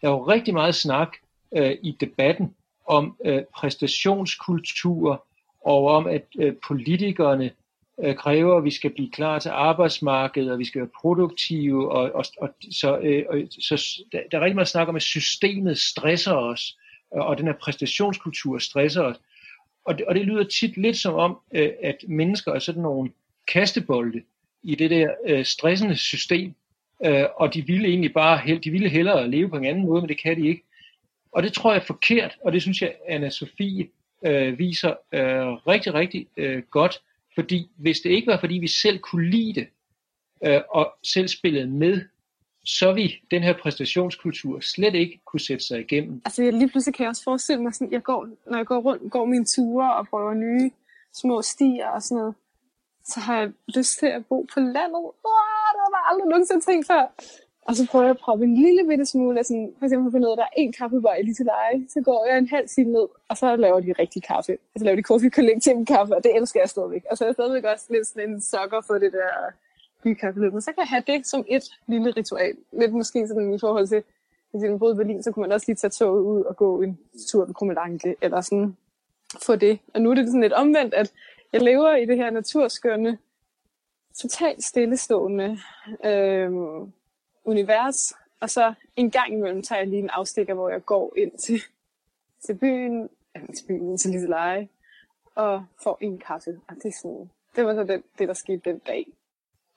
Der 0.02 0.08
er 0.08 0.12
jo 0.12 0.28
rigtig 0.28 0.54
meget 0.54 0.76
snak 0.76 1.10
øh, 1.56 1.78
i 1.82 1.98
debatten 2.00 2.56
om 2.86 3.18
øh, 3.26 3.44
præstationskultur 3.56 5.26
og 5.66 5.88
om, 5.88 6.08
at 6.08 6.26
øh, 6.40 6.56
politikerne 6.68 7.52
øh, 8.04 8.16
kræver, 8.16 8.58
at 8.58 8.64
vi 8.64 8.72
skal 8.72 8.90
blive 8.90 9.12
klar 9.12 9.40
til 9.40 9.50
arbejdsmarkedet, 9.50 10.52
og 10.52 10.60
vi 10.60 10.66
skal 10.66 10.82
være 10.82 10.90
produktive, 11.02 11.92
og, 11.92 12.12
og, 12.16 12.26
og 12.42 12.50
så, 12.72 12.98
øh, 12.98 13.26
og, 13.30 13.38
så 13.50 14.04
der, 14.12 14.20
der 14.32 14.38
er 14.38 14.42
rigtig 14.42 14.56
meget 14.56 14.68
snak 14.68 14.88
om, 14.88 14.96
at 14.96 15.02
systemet 15.02 15.80
stresser 15.80 16.34
os, 16.34 16.78
og, 17.12 17.26
og 17.26 17.38
den 17.38 17.48
her 17.48 17.54
præstationskultur 17.54 18.58
stresser 18.58 19.02
os. 19.02 19.18
Og 19.86 19.98
det, 19.98 20.06
og 20.06 20.16
det 20.16 20.26
lyder 20.26 20.44
tit 20.44 20.78
lidt 20.78 20.98
som 20.98 21.14
om, 21.14 21.38
øh, 21.54 21.70
at 21.84 21.98
mennesker 22.08 22.52
er 22.52 22.60
sådan 22.60 22.82
nogle 22.82 23.12
kastebolde 23.54 24.22
i 24.64 24.76
det 24.76 24.90
der 24.90 25.12
øh, 25.28 25.46
stressende 25.46 25.96
system, 25.96 26.56
øh, 27.06 27.26
og 27.36 27.54
de 27.54 27.68
ville 27.68 27.88
egentlig 27.88 28.14
bare 28.14 28.60
de 28.64 28.72
ville 28.72 28.90
hellere 28.90 29.30
leve 29.30 29.50
på 29.50 29.58
en 29.58 29.66
anden 29.66 29.86
måde, 29.86 30.02
men 30.02 30.10
det 30.10 30.22
kan 30.22 30.38
de 30.38 30.48
ikke. 30.48 30.64
Og 31.32 31.44
det 31.44 31.54
tror 31.54 31.74
jeg 31.74 31.82
er 31.82 31.86
forkert, 31.86 32.38
og 32.44 32.54
det 32.54 32.62
synes 32.62 32.82
jeg, 32.82 32.96
Anna 33.08 33.30
Sofie 33.30 33.88
øh, 34.26 34.60
viser 34.60 34.90
øh, 35.12 35.48
rigtig, 35.68 35.94
rigtig 35.94 36.28
øh, 36.38 36.64
godt. 36.72 37.02
Fordi 37.36 37.72
hvis 37.78 38.00
det 38.00 38.10
ikke 38.10 38.28
var, 38.28 38.40
fordi 38.40 38.56
vi 38.56 38.68
selv 38.68 39.00
kunne 39.00 39.30
lide 39.30 39.54
det, 39.54 39.68
øh, 40.46 40.62
og 40.70 40.94
selv 41.04 41.28
spillede 41.28 41.68
med, 41.68 42.02
så 42.66 42.94
vi 42.94 43.24
den 43.32 43.44
her 43.44 43.54
præstationskultur 43.62 44.60
slet 44.60 44.96
ikke 44.96 45.22
kunne 45.26 45.40
sætte 45.40 45.66
sig 45.66 45.80
igennem. 45.80 46.22
Altså 46.26 46.44
jeg 46.44 46.54
lige 46.54 46.70
pludselig 46.70 46.96
kan 46.96 47.04
jeg 47.04 47.10
også 47.10 47.24
forestille 47.24 47.64
mig, 47.64 47.74
sådan, 47.74 47.94
jeg 47.94 48.04
går, 48.04 48.28
når 48.50 48.58
jeg 48.58 48.66
går 48.66 48.80
rundt, 48.80 49.12
går 49.12 49.26
mine 49.26 49.46
ture 49.46 49.96
og 49.96 50.08
prøver 50.08 50.34
nye 50.34 50.72
små 51.14 51.42
stier 51.42 51.88
og 51.88 52.02
sådan 52.02 52.18
noget, 52.18 52.36
så 53.06 53.20
har 53.20 53.40
jeg 53.40 53.52
lyst 53.76 54.00
til 54.00 54.06
at 54.06 54.26
bo 54.26 54.48
på 54.54 54.60
landet. 54.60 55.04
Åh, 55.30 55.68
det 55.74 55.80
har 55.84 55.92
jeg 55.94 56.06
aldrig 56.12 56.28
nogensinde 56.30 56.66
tænkt 56.66 56.88
før. 56.88 57.04
Og 57.68 57.76
så 57.76 57.88
prøver 57.92 58.06
jeg 58.06 58.12
at 58.12 58.18
proppe 58.18 58.46
en 58.46 58.56
lille 58.58 58.88
bitte 58.88 59.06
smule 59.06 59.40
af 59.40 59.46
sådan, 59.46 59.74
for 59.80 59.86
eksempel 59.86 60.12
finde 60.12 60.28
ud 60.28 60.32
af, 60.32 60.34
at 60.34 60.38
der 60.38 60.44
er 60.44 60.58
en 60.58 60.74
kaffebar 60.74 61.16
i 61.16 61.34
til 61.34 61.46
leje. 61.46 61.88
Så 61.90 62.02
går 62.02 62.26
jeg 62.30 62.38
en 62.38 62.48
halv 62.48 62.68
time 62.68 62.92
ned, 62.92 63.08
og 63.30 63.38
så 63.38 63.56
laver 63.56 63.80
de 63.80 63.94
rigtig 64.00 64.24
kaffe. 64.24 64.52
Altså 64.52 64.86
laver 64.86 64.96
de 64.96 65.02
coffee 65.02 65.30
collective 65.30 65.86
kaffe, 65.86 66.16
og 66.16 66.24
det 66.24 66.36
elsker 66.36 66.60
jeg 66.60 66.70
stadigvæk. 66.70 67.04
Og 67.10 67.18
så 67.18 67.24
er 67.24 67.28
jeg 67.28 67.36
stadigvæk 67.36 67.64
også 67.64 67.86
lidt 67.90 68.08
sådan 68.08 68.30
en 68.30 68.42
sokker 68.42 68.82
for 68.88 68.94
det 68.94 69.14
der 69.14 69.30
bykaffeløb. 70.04 70.54
Men 70.54 70.62
så 70.62 70.72
kan 70.72 70.82
jeg 70.82 70.88
have 70.88 71.04
det 71.08 71.28
som 71.28 71.46
et 71.48 71.64
lille 71.88 72.12
ritual. 72.12 72.56
Lidt 72.72 72.94
måske 72.94 73.28
sådan 73.28 73.54
i 73.54 73.60
forhold 73.60 73.88
til, 73.88 74.04
hvis 74.52 74.62
man 74.62 74.80
boede 74.80 74.94
i 74.94 74.98
Berlin, 74.98 75.24
så 75.24 75.32
kunne 75.32 75.42
man 75.42 75.52
også 75.52 75.66
lige 75.68 75.76
tage 75.76 75.92
toget 75.92 76.22
ud 76.22 76.42
og 76.42 76.56
gå 76.56 76.82
en 76.82 77.00
tur 77.30 77.46
ved 77.46 77.54
Krummelanke, 77.54 78.16
eller 78.22 78.42
sådan 78.42 78.78
få 79.46 79.56
det. 79.56 79.80
Og 79.94 80.02
nu 80.02 80.12
er 80.12 80.16
det 80.16 80.28
sådan 80.28 80.42
lidt 80.42 80.54
omvendt, 80.54 80.94
at 80.94 81.14
jeg 81.54 81.62
lever 81.62 81.96
i 81.96 82.06
det 82.06 82.18
her 82.18 82.30
naturskønne, 82.30 83.18
totalt 84.16 84.64
stillestående 84.64 85.58
øh, 86.06 86.52
univers, 87.46 88.14
og 88.40 88.50
så 88.50 88.74
en 88.96 89.12
gang 89.12 89.34
imellem 89.34 89.62
tager 89.62 89.80
jeg 89.80 89.88
lige 89.88 90.00
en 90.00 90.10
afstikker, 90.10 90.54
hvor 90.54 90.70
jeg 90.70 90.86
går 90.86 91.14
ind 91.18 91.32
til, 91.38 91.62
til 92.46 92.54
byen, 92.58 93.10
eller 93.36 93.54
til 93.54 93.66
byen, 93.68 93.98
til 93.98 94.12
Liseleje, 94.12 94.68
og 95.36 95.66
får 95.84 95.98
en 96.02 96.18
kaffe. 96.18 96.60
Og 96.68 96.76
det, 96.76 96.86
er 96.86 96.98
sådan, 97.02 97.30
det 97.56 97.66
var 97.66 97.74
så 97.74 97.84
det, 97.84 98.04
det, 98.20 98.28
der 98.28 98.34
skete 98.34 98.62
den 98.66 98.80
dag. 98.80 99.06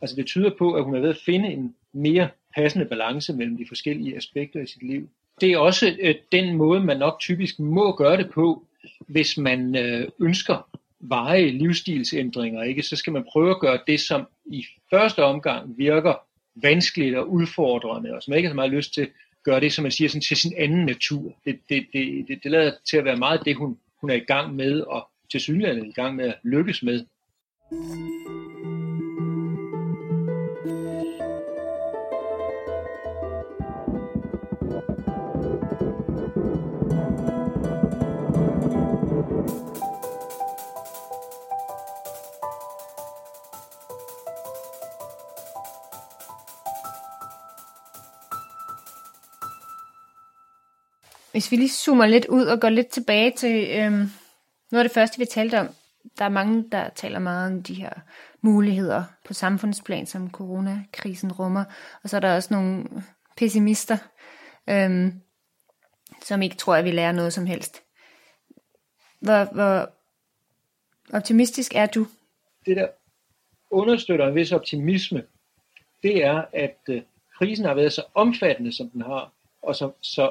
Altså 0.00 0.16
det 0.16 0.26
tyder 0.26 0.50
på, 0.58 0.74
at 0.74 0.84
hun 0.84 0.94
er 0.94 1.00
ved 1.00 1.10
at 1.10 1.22
finde 1.26 1.48
en 1.48 1.76
mere 1.92 2.28
passende 2.54 2.86
balance 2.86 3.32
mellem 3.32 3.56
de 3.56 3.64
forskellige 3.68 4.16
aspekter 4.16 4.60
i 4.60 4.66
sit 4.66 4.82
liv. 4.82 5.08
Det 5.40 5.52
er 5.52 5.58
også 5.58 5.96
øh, 6.00 6.14
den 6.32 6.56
måde, 6.56 6.80
man 6.80 6.98
nok 6.98 7.20
typisk 7.20 7.58
må 7.58 7.96
gøre 7.96 8.16
det 8.16 8.30
på, 8.30 8.66
hvis 9.06 9.38
man 9.38 9.76
øh, 9.76 10.08
ønsker 10.20 10.68
veje 11.00 11.50
livsstilsændringer, 11.50 12.62
ikke? 12.62 12.82
så 12.82 12.96
skal 12.96 13.12
man 13.12 13.24
prøve 13.32 13.50
at 13.50 13.60
gøre 13.60 13.78
det, 13.86 14.00
som 14.00 14.26
i 14.46 14.66
første 14.90 15.24
omgang 15.24 15.78
virker 15.78 16.14
vanskeligt 16.54 17.16
og 17.16 17.30
udfordrende, 17.30 18.14
og 18.14 18.22
som 18.22 18.30
man 18.30 18.36
ikke 18.36 18.48
har 18.48 18.52
så 18.52 18.56
meget 18.56 18.70
lyst 18.70 18.94
til, 18.94 19.08
gøre 19.44 19.60
det, 19.60 19.72
som 19.72 19.82
man 19.82 19.92
siger, 19.92 20.08
sådan, 20.08 20.20
til 20.20 20.36
sin 20.36 20.52
anden 20.58 20.86
natur. 20.86 21.34
Det, 21.44 21.60
det, 21.68 21.86
det, 21.92 22.28
det, 22.28 22.40
det 22.42 22.50
lader 22.50 22.72
til 22.90 22.96
at 22.96 23.04
være 23.04 23.16
meget 23.16 23.40
det, 23.44 23.56
hun, 23.56 23.78
hun 24.00 24.10
er 24.10 24.14
i 24.14 24.24
gang 24.26 24.54
med, 24.54 24.80
og 24.80 25.08
til 25.30 25.40
synligheden 25.40 25.86
i 25.86 25.92
gang 25.92 26.16
med 26.16 26.24
at 26.24 26.38
lykkes 26.42 26.82
med. 26.82 27.04
Hvis 51.34 51.50
vi 51.50 51.56
lige 51.56 51.70
zoomer 51.70 52.06
lidt 52.06 52.26
ud 52.26 52.46
og 52.46 52.60
går 52.60 52.68
lidt 52.68 52.88
tilbage 52.88 53.30
til 53.30 53.70
øhm, 53.70 54.10
noget 54.70 54.84
af 54.84 54.84
det 54.84 54.92
første, 54.92 55.18
vi 55.18 55.24
talte 55.24 55.60
om. 55.60 55.68
Der 56.18 56.24
er 56.24 56.28
mange, 56.28 56.64
der 56.72 56.88
taler 56.88 57.18
meget 57.18 57.52
om 57.52 57.62
de 57.62 57.74
her 57.74 57.90
muligheder 58.40 59.04
på 59.24 59.34
samfundsplan, 59.34 60.06
som 60.06 60.30
coronakrisen 60.30 61.32
rummer. 61.32 61.64
Og 62.02 62.10
så 62.10 62.16
er 62.16 62.20
der 62.20 62.34
også 62.34 62.54
nogle 62.54 62.84
pessimister, 63.36 63.96
øhm, 64.70 65.12
som 66.22 66.42
ikke 66.42 66.56
tror, 66.56 66.74
at 66.74 66.84
vi 66.84 66.90
lærer 66.90 67.12
noget 67.12 67.32
som 67.32 67.46
helst. 67.46 67.82
Hvor, 69.20 69.44
hvor 69.44 69.90
optimistisk 71.12 71.72
er 71.74 71.86
du? 71.86 72.06
Det, 72.66 72.76
der 72.76 72.88
understøtter 73.70 74.26
en 74.26 74.34
vis 74.34 74.52
optimisme, 74.52 75.24
det 76.02 76.24
er, 76.24 76.44
at 76.52 76.78
øh, 76.88 77.02
krisen 77.38 77.64
har 77.64 77.74
været 77.74 77.92
så 77.92 78.02
omfattende, 78.14 78.76
som 78.76 78.90
den 78.90 79.02
har, 79.02 79.32
og 79.62 79.76
så, 79.76 79.92
så 80.00 80.30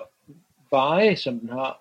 veje, 0.74 1.16
som 1.16 1.40
den 1.40 1.50
har. 1.50 1.80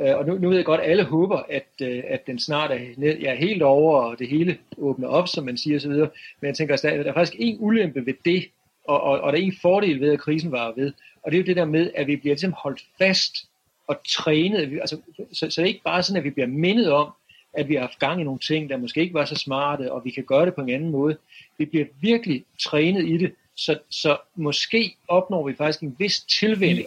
Øh, 0.00 0.16
og 0.18 0.26
nu, 0.26 0.38
nu 0.38 0.48
ved 0.48 0.56
jeg 0.56 0.64
godt, 0.64 0.80
at 0.80 0.90
alle 0.90 1.04
håber, 1.04 1.38
at, 1.48 1.68
øh, 1.82 2.02
at 2.08 2.26
den 2.26 2.38
snart 2.38 2.70
er 2.70 2.78
ned, 2.96 3.18
ja, 3.18 3.34
helt 3.34 3.62
over, 3.62 4.02
og 4.02 4.18
det 4.18 4.28
hele 4.28 4.58
åbner 4.78 5.08
op, 5.08 5.28
som 5.28 5.44
man 5.44 5.56
siger 5.56 5.76
osv. 5.76 5.90
Men 5.90 6.48
jeg 6.48 6.54
tænker, 6.54 6.74
at 6.74 6.82
der, 6.82 6.90
er 6.90 7.12
faktisk 7.12 7.36
en 7.38 7.56
ulempe 7.60 8.06
ved 8.06 8.14
det, 8.24 8.44
og, 8.84 9.00
og, 9.00 9.20
og 9.20 9.32
der 9.32 9.38
er 9.38 9.42
en 9.42 9.56
fordel 9.62 10.00
ved, 10.00 10.12
at 10.12 10.20
krisen 10.20 10.52
var 10.52 10.72
ved. 10.76 10.92
Og 11.22 11.32
det 11.32 11.38
er 11.38 11.42
jo 11.42 11.46
det 11.46 11.56
der 11.56 11.64
med, 11.64 11.90
at 11.94 12.06
vi 12.06 12.16
bliver 12.16 12.34
ligesom 12.34 12.54
holdt 12.62 12.84
fast 12.98 13.36
og 13.86 13.96
trænet. 14.08 14.80
Altså, 14.80 14.96
så, 15.32 15.46
så 15.50 15.56
det 15.56 15.58
er 15.58 15.72
ikke 15.72 15.82
bare 15.84 16.02
sådan, 16.02 16.18
at 16.18 16.24
vi 16.24 16.30
bliver 16.30 16.46
mindet 16.46 16.92
om, 16.92 17.10
at 17.54 17.68
vi 17.68 17.74
har 17.74 17.80
haft 17.80 17.98
gang 17.98 18.20
i 18.20 18.24
nogle 18.24 18.40
ting, 18.40 18.70
der 18.70 18.76
måske 18.76 19.00
ikke 19.00 19.14
var 19.14 19.24
så 19.24 19.34
smarte, 19.34 19.92
og 19.92 20.04
vi 20.04 20.10
kan 20.10 20.24
gøre 20.24 20.46
det 20.46 20.54
på 20.54 20.60
en 20.60 20.70
anden 20.70 20.90
måde. 20.90 21.16
Vi 21.58 21.64
bliver 21.64 21.86
virkelig 22.00 22.44
trænet 22.60 23.08
i 23.08 23.16
det, 23.16 23.32
så, 23.56 23.78
så 23.90 24.16
måske 24.34 24.96
opnår 25.08 25.48
vi 25.48 25.54
faktisk 25.54 25.82
en 25.82 25.96
vis 25.98 26.20
tilvænning 26.20 26.86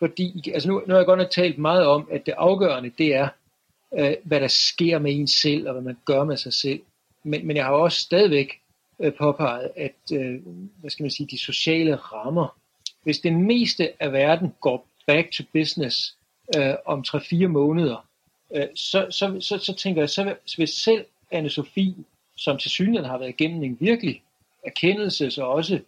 fordi, 0.00 0.50
altså 0.54 0.68
nu, 0.68 0.82
nu 0.86 0.92
har 0.92 0.98
jeg 0.98 1.06
godt 1.06 1.18
nok 1.18 1.30
talt 1.30 1.58
meget 1.58 1.86
om, 1.86 2.08
at 2.10 2.26
det 2.26 2.34
afgørende, 2.36 2.90
det 2.98 3.14
er, 3.14 3.28
øh, 3.98 4.14
hvad 4.24 4.40
der 4.40 4.48
sker 4.48 4.98
med 4.98 5.14
en 5.14 5.26
selv, 5.28 5.66
og 5.66 5.72
hvad 5.72 5.82
man 5.82 5.96
gør 6.04 6.24
med 6.24 6.36
sig 6.36 6.52
selv. 6.52 6.80
Men, 7.24 7.46
men 7.46 7.56
jeg 7.56 7.64
har 7.64 7.72
også 7.72 8.00
stadigvæk 8.00 8.60
øh, 9.00 9.12
påpeget, 9.14 9.70
at 9.76 10.12
øh, 10.12 10.40
hvad 10.80 10.90
skal 10.90 11.02
man 11.02 11.10
sige, 11.10 11.26
de 11.30 11.38
sociale 11.38 11.96
rammer, 11.96 12.56
hvis 13.02 13.18
det 13.18 13.32
meste 13.32 14.02
af 14.02 14.12
verden 14.12 14.54
går 14.60 14.86
back 15.06 15.32
to 15.32 15.44
business 15.52 16.16
øh, 16.56 16.74
om 16.86 17.04
3-4 17.08 17.46
måneder, 17.46 18.06
øh, 18.54 18.66
så, 18.74 19.06
så, 19.10 19.36
så, 19.40 19.58
så 19.58 19.74
tænker 19.74 20.02
jeg, 20.02 20.10
så 20.10 20.34
hvis 20.56 20.70
selv 20.70 21.04
Anne-Sophie, 21.34 22.02
som 22.36 22.58
til 22.58 22.70
synligheden 22.70 23.10
har 23.10 23.18
været 23.18 23.28
igennem 23.28 23.62
en 23.62 23.76
virkelig 23.80 24.22
erkendelses- 24.66 25.40
og 25.42 25.48
også 25.48 25.80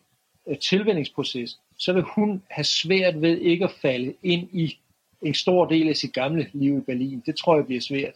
øh, 0.46 0.59
tilvændingsproces, 0.59 1.59
så 1.82 1.92
vil 1.92 2.02
hun 2.02 2.42
have 2.50 2.64
svært 2.64 3.20
ved 3.20 3.38
ikke 3.38 3.64
at 3.64 3.70
falde 3.70 4.14
ind 4.22 4.48
i 4.52 4.78
en 5.22 5.34
stor 5.34 5.66
del 5.66 5.88
af 5.88 5.96
sit 5.96 6.12
gamle 6.12 6.50
liv 6.52 6.78
i 6.78 6.80
Berlin. 6.80 7.22
Det 7.26 7.36
tror 7.36 7.56
jeg 7.56 7.66
bliver 7.66 7.80
svært. 7.80 8.14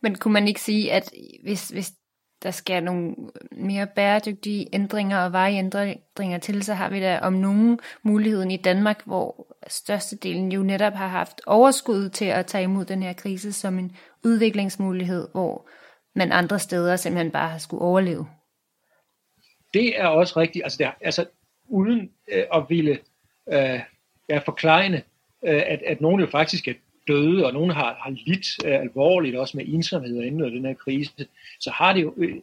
Men 0.00 0.14
kunne 0.14 0.32
man 0.32 0.48
ikke 0.48 0.60
sige, 0.60 0.92
at 0.92 1.10
hvis, 1.42 1.68
hvis 1.68 1.92
der 2.42 2.50
skal 2.50 2.82
nogle 2.82 3.14
mere 3.52 3.86
bæredygtige 3.86 4.68
ændringer 4.72 5.18
og 5.18 5.32
vejændringer 5.32 6.38
til, 6.38 6.62
så 6.62 6.74
har 6.74 6.90
vi 6.90 7.00
da 7.00 7.18
om 7.18 7.32
nogen 7.32 7.78
muligheden 8.02 8.50
i 8.50 8.56
Danmark, 8.56 9.02
hvor 9.06 9.56
størstedelen 9.66 10.52
jo 10.52 10.62
netop 10.62 10.92
har 10.92 11.08
haft 11.08 11.40
overskud 11.46 12.08
til 12.08 12.24
at 12.24 12.46
tage 12.46 12.64
imod 12.64 12.84
den 12.84 13.02
her 13.02 13.12
krise 13.12 13.52
som 13.52 13.78
en 13.78 13.96
udviklingsmulighed, 14.24 15.28
hvor 15.32 15.68
man 16.14 16.32
andre 16.32 16.58
steder 16.58 16.96
simpelthen 16.96 17.32
bare 17.32 17.48
har 17.48 17.58
skulle 17.58 17.82
overleve. 17.82 18.26
Det 19.74 20.00
er 20.00 20.06
også 20.06 20.40
rigtigt. 20.40 20.64
Altså, 20.64 20.78
det 20.78 20.86
er, 20.86 20.92
altså 21.00 21.26
uden 21.68 22.10
øh, 22.32 22.44
at 22.54 22.64
ville 22.68 22.98
øh, 23.52 23.80
ja, 24.28 24.38
forklejne, 24.38 25.02
øh, 25.44 25.62
at, 25.66 25.82
at 25.82 26.00
nogen 26.00 26.20
jo 26.20 26.26
faktisk 26.26 26.68
er 26.68 26.74
døde, 27.08 27.46
og 27.46 27.52
nogen 27.52 27.70
har, 27.70 27.94
har 27.94 28.10
lidt 28.10 28.46
øh, 28.64 28.80
alvorligt 28.80 29.36
også 29.36 29.56
med 29.56 29.64
ensomhed 29.68 30.18
og 30.18 30.26
inden 30.26 30.52
den 30.52 30.64
her 30.64 30.74
krise, 30.74 31.26
så 31.60 31.70
har 31.70 31.92
det 31.92 32.02
jo, 32.02 32.14
øh, 32.16 32.36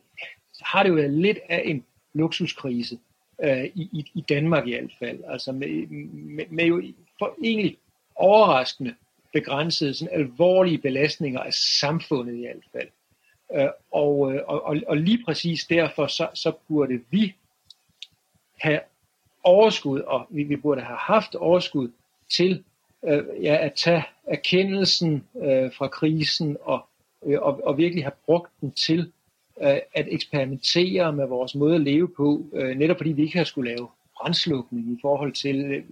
så 0.53 0.63
har 0.65 0.83
det 0.83 0.89
jo 0.89 0.95
været 0.95 1.13
lidt 1.13 1.39
af 1.49 1.61
en 1.65 1.85
luksuskrise 2.13 2.99
øh, 3.43 3.65
i, 3.65 3.89
i, 3.91 4.11
i 4.13 4.21
Danmark 4.29 4.67
i 4.67 4.71
hvert 4.71 4.91
fald. 4.99 5.19
Altså 5.27 5.51
med, 5.51 5.87
med, 6.11 6.45
med 6.49 6.65
jo 6.65 6.83
for 7.19 7.35
egentlig 7.43 7.77
overraskende 8.15 8.95
begrænsede 9.33 9.93
sådan 9.93 10.19
alvorlige 10.19 10.77
belastninger 10.77 11.39
af 11.39 11.53
samfundet 11.53 12.35
i 12.35 12.39
hvert 12.39 12.65
fald. 12.71 12.87
Øh, 13.55 13.69
og, 13.91 14.33
øh, 14.33 14.41
og, 14.47 14.65
og, 14.65 14.77
og 14.87 14.97
lige 14.97 15.23
præcis 15.25 15.65
derfor, 15.65 16.07
så, 16.07 16.27
så 16.33 16.51
burde 16.67 17.01
vi 17.09 17.35
have 18.59 18.79
overskud, 19.43 19.99
og 19.99 20.27
vi, 20.29 20.43
vi 20.43 20.55
burde 20.55 20.81
have 20.81 20.97
haft 20.97 21.35
overskud 21.35 21.89
til 22.29 22.63
øh, 23.07 23.23
ja, 23.41 23.57
at 23.65 23.73
tage 23.73 24.03
erkendelsen 24.27 25.23
øh, 25.35 25.73
fra 25.77 25.87
krisen 25.87 26.57
og, 26.61 26.85
øh, 27.25 27.41
og, 27.41 27.61
og 27.63 27.77
virkelig 27.77 28.03
have 28.03 28.13
brugt 28.25 28.51
den 28.61 28.71
til 28.71 29.11
øh, 29.61 29.77
at 29.93 30.07
eksperimentere 30.07 31.13
med 31.13 31.27
vores 31.27 31.55
måde 31.55 31.75
at 31.75 31.81
leve 31.81 32.07
på, 32.07 32.45
øh, 32.53 32.77
netop 32.77 32.97
fordi 32.97 33.11
vi 33.11 33.21
ikke 33.21 33.37
har 33.37 33.43
skulle 33.43 33.71
lave 33.75 33.87
brændslukning 34.17 34.91
i 34.91 34.97
forhold 35.01 35.33
til 35.33 35.65
øh, 35.65 35.83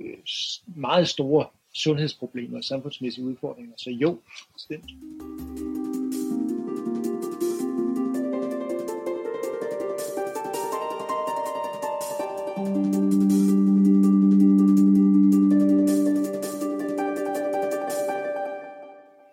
meget 0.75 1.07
store 1.07 1.45
sundhedsproblemer 1.73 2.57
og 2.57 2.63
samfundsmæssige 2.63 3.25
udfordringer. 3.25 3.73
Så 3.77 3.89
jo, 3.89 4.19
bestemt. 4.53 4.89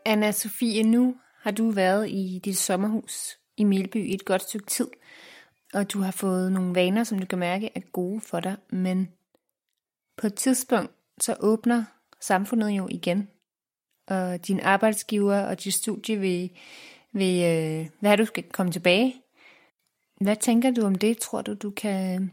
Anna 0.04 0.32
Sofie, 0.32 0.82
nu 0.82 1.16
har 1.40 1.50
du 1.50 1.70
været 1.70 2.10
i 2.10 2.40
dit 2.44 2.58
sommerhus 2.58 3.38
i 3.56 3.64
Melby 3.64 3.96
i 3.96 4.14
et 4.14 4.24
godt 4.24 4.42
stykke 4.42 4.66
tid, 4.66 4.88
og 5.74 5.92
du 5.92 6.00
har 6.00 6.10
fået 6.10 6.52
nogle 6.52 6.74
vaner, 6.74 7.04
som 7.04 7.18
du 7.18 7.26
kan 7.26 7.38
mærke 7.38 7.70
er 7.74 7.80
gode 7.80 8.20
for 8.20 8.40
dig, 8.40 8.56
men 8.70 9.08
på 10.16 10.26
et 10.26 10.34
tidspunkt 10.34 10.92
så 11.20 11.36
åbner 11.40 11.84
samfundet 12.20 12.70
jo 12.70 12.88
igen, 12.90 13.28
og 14.08 14.46
din 14.46 14.60
arbejdsgiver 14.60 15.40
og 15.40 15.64
dit 15.64 15.74
studie 15.74 16.16
vil, 16.16 16.50
vil 17.12 17.44
øh, 17.44 17.88
hvad 18.00 18.16
du 18.16 18.24
skal 18.24 18.42
komme 18.42 18.72
tilbage. 18.72 19.14
Hvad 20.20 20.36
tænker 20.36 20.70
du 20.70 20.82
om 20.82 20.94
det? 20.94 21.18
Tror 21.18 21.42
du, 21.42 21.54
du 21.54 21.70
kan, 21.70 22.30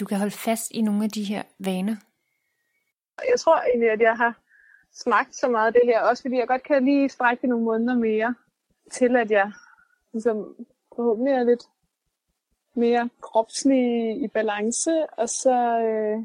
du 0.00 0.04
kan 0.04 0.18
holde 0.18 0.30
fast 0.30 0.70
i 0.70 0.80
nogle 0.82 1.04
af 1.04 1.10
de 1.10 1.24
her 1.24 1.42
vaner? 1.58 1.96
Jeg 3.32 3.40
tror 3.40 3.60
egentlig, 3.60 3.90
at 3.90 4.00
jeg 4.00 4.16
har 4.16 4.40
smagt 4.92 5.36
så 5.36 5.48
meget 5.48 5.66
af 5.66 5.72
det 5.72 5.82
her, 5.84 6.00
også 6.00 6.22
fordi 6.22 6.36
jeg 6.36 6.48
godt 6.48 6.62
kan 6.62 6.84
lige 6.84 7.08
strække 7.08 7.40
det 7.40 7.48
nogle 7.48 7.64
måneder 7.64 7.94
mere, 7.94 8.34
til 8.92 9.16
at 9.16 9.30
jeg 9.30 9.52
ligesom, 10.12 10.56
forhåbentlig 10.96 11.32
er 11.34 11.44
lidt 11.44 11.62
mere 12.74 13.10
kropslig 13.20 14.22
i 14.22 14.28
balance, 14.28 15.06
og 15.12 15.28
så 15.28 15.80
øh, 15.80 16.24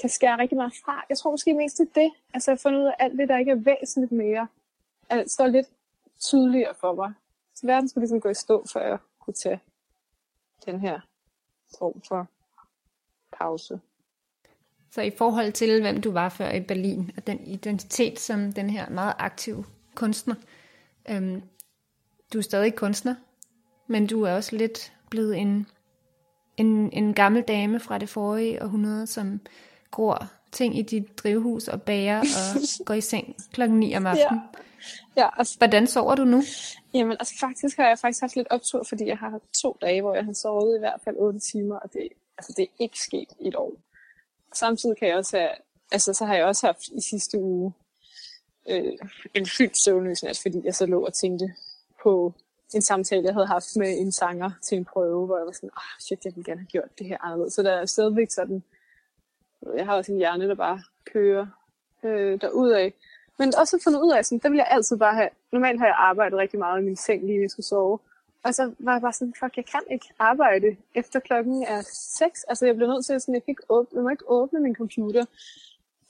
kan 0.00 0.10
skære 0.10 0.38
rigtig 0.38 0.56
meget 0.56 0.72
fra. 0.84 1.04
Jeg 1.08 1.18
tror 1.18 1.30
måske 1.30 1.54
mest 1.54 1.78
det 1.78 1.94
det. 1.94 2.12
Altså 2.34 2.50
jeg 2.50 2.56
har 2.56 2.60
fundet 2.62 2.80
ud 2.80 2.86
af 2.86 2.94
alt 2.98 3.18
det, 3.18 3.28
der 3.28 3.38
ikke 3.38 3.50
er 3.50 3.76
væsentligt 3.80 4.12
mere. 4.12 4.48
Alt 5.10 5.30
står 5.30 5.46
lidt 5.46 5.66
tydeligere 6.20 6.74
for 6.74 6.94
mig. 6.94 7.12
Så 7.54 7.66
verden 7.66 7.88
skulle 7.88 8.02
ligesom 8.02 8.20
gå 8.20 8.28
i 8.28 8.34
stå, 8.34 8.66
før 8.72 8.86
jeg 8.86 8.98
kunne 9.18 9.34
tage 9.34 9.60
den 10.66 10.80
her 10.80 11.00
form 11.78 12.02
for 12.08 12.28
pause. 13.38 13.80
Så 14.90 15.02
i 15.02 15.10
forhold 15.18 15.52
til, 15.52 15.80
hvem 15.80 16.00
du 16.00 16.10
var 16.10 16.28
før 16.28 16.50
i 16.50 16.60
Berlin, 16.60 17.10
og 17.16 17.26
den 17.26 17.46
identitet 17.46 18.20
som 18.20 18.52
den 18.52 18.70
her 18.70 18.90
meget 18.90 19.14
aktive 19.18 19.64
kunstner, 19.94 20.34
øhm, 21.10 21.42
du 22.32 22.38
er 22.38 22.42
stadig 22.42 22.74
kunstner, 22.74 23.14
men 23.86 24.06
du 24.06 24.22
er 24.22 24.32
også 24.32 24.56
lidt 24.56 24.92
blevet 25.10 25.36
en, 25.36 25.66
en, 26.56 26.92
en 26.92 27.14
gammel 27.14 27.42
dame 27.42 27.80
fra 27.80 27.98
det 27.98 28.08
forrige 28.08 28.62
århundrede, 28.62 29.06
som 29.06 29.40
gror 29.90 30.26
ting 30.52 30.78
i 30.78 30.82
dit 30.82 31.18
drivhus 31.18 31.68
og 31.68 31.82
bager 31.82 32.20
og 32.20 32.60
går 32.86 32.94
i 32.94 33.00
seng 33.00 33.36
klokken 33.52 33.78
9 33.78 33.96
om 33.96 34.06
aftenen. 34.06 34.40
Ja. 35.16 35.22
ja 35.22 35.28
altså, 35.38 35.58
Hvordan 35.58 35.86
sover 35.86 36.14
du 36.14 36.24
nu? 36.24 36.42
Jamen, 36.94 37.12
altså 37.12 37.34
faktisk 37.40 37.76
har 37.76 37.88
jeg 37.88 37.98
faktisk 37.98 38.20
haft 38.20 38.36
lidt 38.36 38.48
optur, 38.50 38.84
fordi 38.88 39.06
jeg 39.06 39.18
har 39.18 39.30
haft 39.30 39.44
to 39.62 39.78
dage, 39.80 40.00
hvor 40.00 40.14
jeg 40.14 40.24
har 40.24 40.32
sovet 40.32 40.76
i 40.76 40.78
hvert 40.78 41.00
fald 41.04 41.16
8 41.18 41.40
timer, 41.40 41.76
og 41.76 41.92
det, 41.92 42.08
altså, 42.38 42.54
det 42.56 42.62
er 42.62 42.74
ikke 42.78 42.98
sket 42.98 43.28
i 43.40 43.48
et 43.48 43.56
år. 43.56 43.72
Samtidig 44.54 44.96
kan 44.96 45.08
jeg 45.08 45.16
også 45.16 45.38
have, 45.38 45.50
altså, 45.92 46.12
så 46.12 46.24
har 46.24 46.34
jeg 46.34 46.44
også 46.44 46.66
haft 46.66 46.88
i 46.88 47.00
sidste 47.00 47.38
uge 47.38 47.72
øh, 48.68 48.92
en 49.34 49.46
fyldt 49.46 49.78
søvnløs 49.84 50.22
nat, 50.22 50.38
fordi 50.42 50.60
jeg 50.64 50.74
så 50.74 50.86
lå 50.86 51.04
og 51.04 51.14
tænkte 51.14 51.54
på 52.02 52.32
en 52.74 52.82
samtale, 52.82 53.24
jeg 53.24 53.34
havde 53.34 53.46
haft 53.46 53.76
med 53.76 53.98
en 53.98 54.12
sanger 54.12 54.50
til 54.62 54.78
en 54.78 54.84
prøve, 54.84 55.26
hvor 55.26 55.36
jeg 55.36 55.46
var 55.46 55.52
sådan, 55.52 55.70
ah 55.76 56.00
shit, 56.00 56.24
jeg 56.24 56.32
ville 56.34 56.44
gerne 56.44 56.60
have 56.60 56.66
gjort 56.66 56.98
det 56.98 57.06
her 57.06 57.18
anderledes. 57.20 57.54
Så 57.54 57.62
der 57.62 57.72
er 57.72 57.86
stadigvæk 57.86 58.30
sådan, 58.30 58.62
jeg 59.76 59.86
har 59.86 59.96
også 59.96 60.12
en 60.12 60.18
hjerne, 60.18 60.48
der 60.48 60.54
bare 60.54 60.82
kører 61.04 61.46
øh, 62.02 62.40
derudad. 62.40 62.90
Men 63.38 63.54
også 63.56 63.80
fundet 63.84 64.00
ud 64.00 64.12
af, 64.12 64.24
sådan, 64.24 64.38
der 64.38 64.48
vil 64.48 64.56
jeg 64.56 64.68
altid 64.70 64.96
bare 64.96 65.14
have, 65.14 65.28
normalt 65.52 65.78
har 65.78 65.86
jeg 65.86 65.96
arbejdet 65.98 66.38
rigtig 66.38 66.58
meget 66.58 66.82
i 66.82 66.84
min 66.84 66.96
seng, 66.96 67.26
lige 67.26 67.36
når 67.36 67.42
jeg 67.42 67.50
skulle 67.50 67.66
sove. 67.66 67.98
Og 68.44 68.54
så 68.54 68.72
var 68.78 68.92
jeg 68.92 69.02
bare 69.02 69.12
sådan, 69.12 69.34
fuck, 69.40 69.56
jeg 69.56 69.66
kan 69.66 69.80
ikke 69.90 70.08
arbejde 70.18 70.76
efter 70.94 71.20
klokken 71.20 71.62
er 71.62 71.82
6. 72.18 72.44
Altså 72.44 72.66
jeg 72.66 72.76
blev 72.76 72.88
nødt 72.88 73.06
til, 73.06 73.20
sådan, 73.20 73.34
jeg, 73.34 73.42
fik 73.46 73.58
åbne, 73.68 73.96
jeg 73.96 74.02
må 74.02 74.08
ikke 74.08 74.30
åbne 74.30 74.60
min 74.60 74.74
computer 74.74 75.24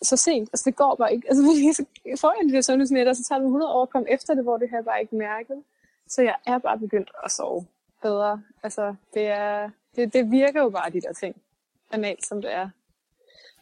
så 0.03 0.17
sent. 0.17 0.49
Altså 0.53 0.71
det 0.71 0.77
går 0.77 0.95
bare 0.95 1.15
ikke. 1.15 1.29
Altså 1.29 1.43
så 1.79 1.85
får 2.21 2.35
jeg 2.37 2.45
det 2.47 2.55
der 2.55 2.61
søvnløsnætter, 2.61 3.13
så 3.13 3.25
tager 3.29 3.39
det 3.39 3.47
100 3.47 3.73
år 3.73 3.83
at 3.83 3.91
komme 3.91 4.11
efter 4.11 4.35
det, 4.35 4.43
hvor 4.43 4.57
det 4.57 4.71
her 4.71 4.83
bare 4.83 5.01
ikke 5.01 5.17
mærket. 5.17 5.63
Så 6.09 6.23
jeg 6.23 6.35
er 6.47 6.59
bare 6.59 6.79
begyndt 6.79 7.11
at 7.25 7.31
sove 7.31 7.67
bedre. 8.03 8.43
Altså 8.63 8.95
det, 9.15 9.27
er, 9.27 9.71
det, 9.97 10.13
det 10.13 10.31
virker 10.31 10.63
jo 10.63 10.71
bare 10.71 10.91
de 10.91 11.01
der 11.01 11.13
ting. 11.13 11.37
Banalt 11.91 12.27
som 12.27 12.43
det 12.43 12.53
er. 12.53 12.69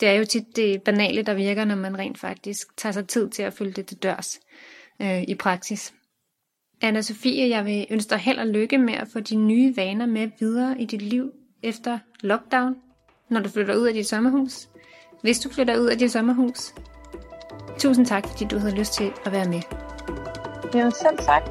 Det 0.01 0.09
er 0.09 0.13
jo 0.13 0.25
tit 0.25 0.57
det 0.57 0.83
banale, 0.83 1.23
der 1.23 1.35
virker, 1.35 1.65
når 1.65 1.75
man 1.75 1.99
rent 1.99 2.19
faktisk 2.19 2.77
tager 2.77 2.93
sig 2.93 3.09
tid 3.09 3.31
til 3.31 3.43
at 3.43 3.53
følge 3.53 3.73
det 3.73 3.87
til 3.87 4.03
dørs 4.03 4.41
øh, 5.01 5.23
i 5.23 5.35
praksis 5.35 5.95
anna 6.83 7.03
Sofie, 7.03 7.49
jeg 7.49 7.65
vil 7.65 7.87
ønske 7.91 8.11
dig 8.11 8.19
held 8.19 8.39
og 8.39 8.47
lykke 8.47 8.79
med 8.79 8.95
at 8.95 9.09
få 9.13 9.21
de 9.21 9.37
nye 9.37 9.77
vaner 9.77 10.07
med 10.07 10.29
videre 10.41 10.81
i 10.81 10.85
dit 10.85 11.03
liv 11.03 11.31
efter 11.63 11.99
lockdown, 12.21 12.77
når 13.31 13.41
du 13.41 13.49
flytter 13.49 13.77
ud 13.77 13.87
af 13.87 13.95
dit 13.95 14.07
sommerhus. 14.07 14.69
Hvis 15.23 15.41
du 15.41 15.49
flytter 15.49 15.81
ud 15.81 15.87
af 15.87 15.99
dit 15.99 16.13
sommerhus. 16.13 16.75
Tusind 17.79 18.07
tak, 18.07 18.29
fordi 18.29 18.45
du 18.45 18.59
havde 18.59 18.75
lyst 18.75 18.95
til 18.95 19.13
at 19.27 19.33
være 19.33 19.49
med. 19.49 19.61
Ja, 20.75 20.91
selv 20.91 21.19
tak. 21.19 21.43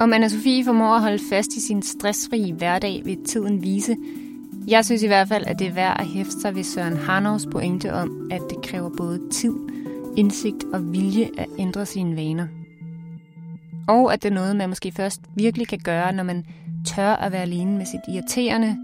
Om 0.00 0.12
anna 0.12 0.28
Sofie 0.28 0.64
formår 0.64 0.94
at 0.94 1.02
holde 1.02 1.22
fast 1.30 1.52
i 1.52 1.60
sin 1.60 1.82
stressfri 1.82 2.54
hverdag, 2.56 3.02
vil 3.04 3.24
tiden 3.24 3.62
vise, 3.62 3.96
jeg 4.68 4.84
synes 4.84 5.02
i 5.02 5.06
hvert 5.06 5.28
fald, 5.28 5.44
at 5.46 5.58
det 5.58 5.66
er 5.66 5.72
værd 5.72 6.00
at 6.00 6.06
hæfte 6.06 6.40
sig 6.40 6.54
ved 6.54 6.64
Søren 6.64 6.96
Harnovs 6.96 7.46
pointe 7.52 7.92
om, 7.92 8.28
at 8.30 8.42
det 8.50 8.62
kræver 8.62 8.90
både 8.96 9.30
tid, 9.30 9.52
indsigt 10.16 10.64
og 10.72 10.92
vilje 10.92 11.30
at 11.38 11.46
ændre 11.58 11.86
sine 11.86 12.16
vaner. 12.16 12.46
Og 13.88 14.12
at 14.12 14.22
det 14.22 14.30
er 14.30 14.34
noget, 14.34 14.56
man 14.56 14.68
måske 14.68 14.92
først 14.92 15.20
virkelig 15.36 15.68
kan 15.68 15.78
gøre, 15.84 16.12
når 16.12 16.22
man 16.22 16.46
tør 16.86 17.12
at 17.12 17.32
være 17.32 17.42
alene 17.42 17.78
med 17.78 17.86
sit 17.86 18.14
irriterende, 18.14 18.76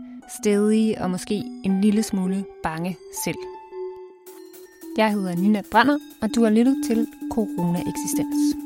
stedige 0.43 1.03
og 1.03 1.11
måske 1.11 1.43
en 1.65 1.81
lille 1.81 2.03
smule 2.03 2.45
bange 2.63 2.97
selv. 3.25 3.39
Jeg 4.97 5.13
hedder 5.13 5.37
Nina 5.37 5.63
Brander, 5.73 5.99
og 6.23 6.29
du 6.35 6.43
har 6.43 6.51
lyttet 6.51 6.77
til 6.87 7.07
Corona 7.33 7.79
Eksistens. 7.79 8.57